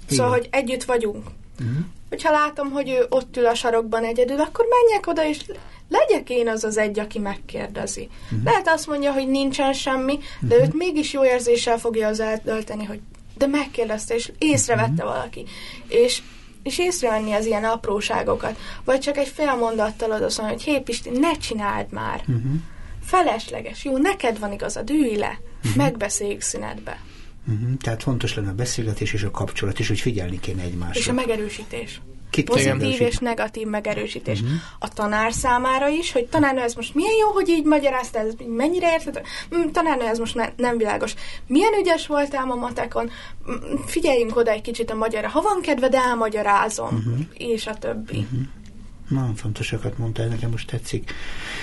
[0.04, 0.16] Igen.
[0.16, 1.26] Szóval, hogy együtt vagyunk.
[1.60, 1.76] Uh-huh.
[2.08, 5.44] Hogyha látom, hogy ő ott ül a sarokban egyedül, akkor menjek oda, és
[5.88, 8.08] legyek én az az egy, aki megkérdezi.
[8.24, 8.44] Uh-huh.
[8.44, 10.68] Lehet azt mondja, hogy nincsen semmi, de uh-huh.
[10.68, 13.00] őt mégis jó érzéssel fogja az eltölteni, hogy
[13.36, 15.08] de megkérdezte, és észrevette uh-huh.
[15.08, 15.44] valaki.
[15.88, 16.22] És
[16.62, 18.58] és észrevenni az ilyen apróságokat.
[18.84, 22.20] Vagy csak egy fél mondattal oda szólni, hogy hé Pisti, ne csináld már.
[22.20, 22.52] Uh-huh.
[23.04, 23.84] Felesleges.
[23.84, 25.40] Jó, neked van igazad, ülj le.
[25.64, 25.76] Uh-huh.
[25.76, 27.00] Megbeszéljük szünetbe.
[27.48, 27.76] Uh-huh.
[27.80, 31.00] Tehát fontos lenne a beszélgetés és a kapcsolat, és hogy figyelni kéne egymásra.
[31.00, 32.00] És a megerősítés.
[32.30, 34.40] Kit Pozitív és negatív megerősítés.
[34.40, 34.56] Uh-huh.
[34.78, 38.92] A tanár számára is, hogy tanárnő, ez most milyen jó, hogy így magyarázta, ez mennyire
[38.92, 39.20] érted?
[39.56, 41.14] Mm, tanárnő, ez most ne, nem világos.
[41.46, 43.10] Milyen ügyes voltál a matekon?
[43.50, 45.28] Mm, figyeljünk oda egy kicsit a magyarra.
[45.28, 46.94] Ha van kedved, elmagyarázom.
[46.94, 47.18] Uh-huh.
[47.34, 48.16] És a többi.
[48.16, 48.40] Uh-huh.
[49.08, 51.12] Nagyon fontosakat mondta, ez nekem most tetszik.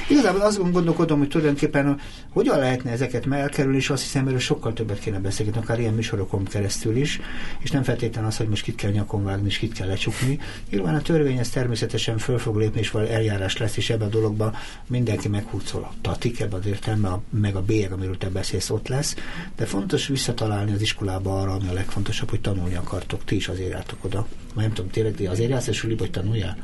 [0.09, 4.99] Igazából azon gondolkodom, hogy tulajdonképpen hogyan lehetne ezeket elkerülni, és azt hiszem, hogy sokkal többet
[4.99, 7.19] kéne beszélgetni, akár ilyen műsorokon keresztül is,
[7.59, 10.39] és nem feltétlenül az, hogy most kit kell nyakon vágni, és kit kell lecsukni.
[10.69, 14.11] Nyilván a törvény ez természetesen föl fog lépni, és valami eljárás lesz, és ebben a
[14.11, 14.55] dologban
[14.87, 19.15] mindenki meghúzoltatik, ebben az értelme, meg a bélyeg, amiről te beszélsz, ott lesz.
[19.55, 23.71] De fontos visszatalálni az iskolába arra, ami a legfontosabb, hogy tanulni akartok, ti is azért
[23.71, 24.27] jártok oda.
[24.53, 26.57] Majd nem tudom, tényleg azért jársz, és hogy tanuljál?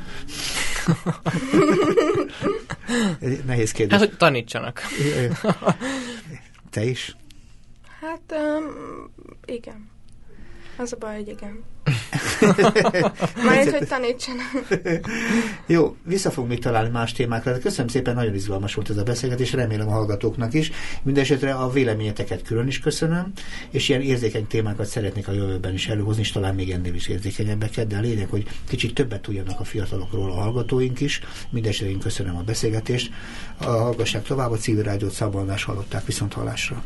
[3.45, 3.99] Nehéz kérdés.
[3.99, 4.81] Hát, hogy tanítsanak.
[6.69, 7.15] Te is?
[7.99, 9.13] Hát, um,
[9.45, 9.89] igen.
[10.77, 11.63] Az a baj, hogy igen.
[13.45, 14.67] Majd, hogy tanítsanak.
[15.65, 19.03] Jó, vissza fog még találni más témákra, de köszönöm szépen, nagyon izgalmas volt ez a
[19.03, 20.71] beszélgetés, remélem a hallgatóknak is.
[21.03, 23.31] Mindenesetre a véleményeteket külön is köszönöm,
[23.69, 27.87] és ilyen érzékeny témákat szeretnék a jövőben is előhozni, és talán még ennél is érzékenyebbeket,
[27.87, 31.19] de a lényeg, hogy kicsit többet tudjanak a fiatalokról a hallgatóink is.
[31.49, 33.11] Mindenesetre én köszönöm a beszélgetést.
[33.57, 36.83] A hallgassák tovább, a civil rádiót szabadás hallották viszont hallásra.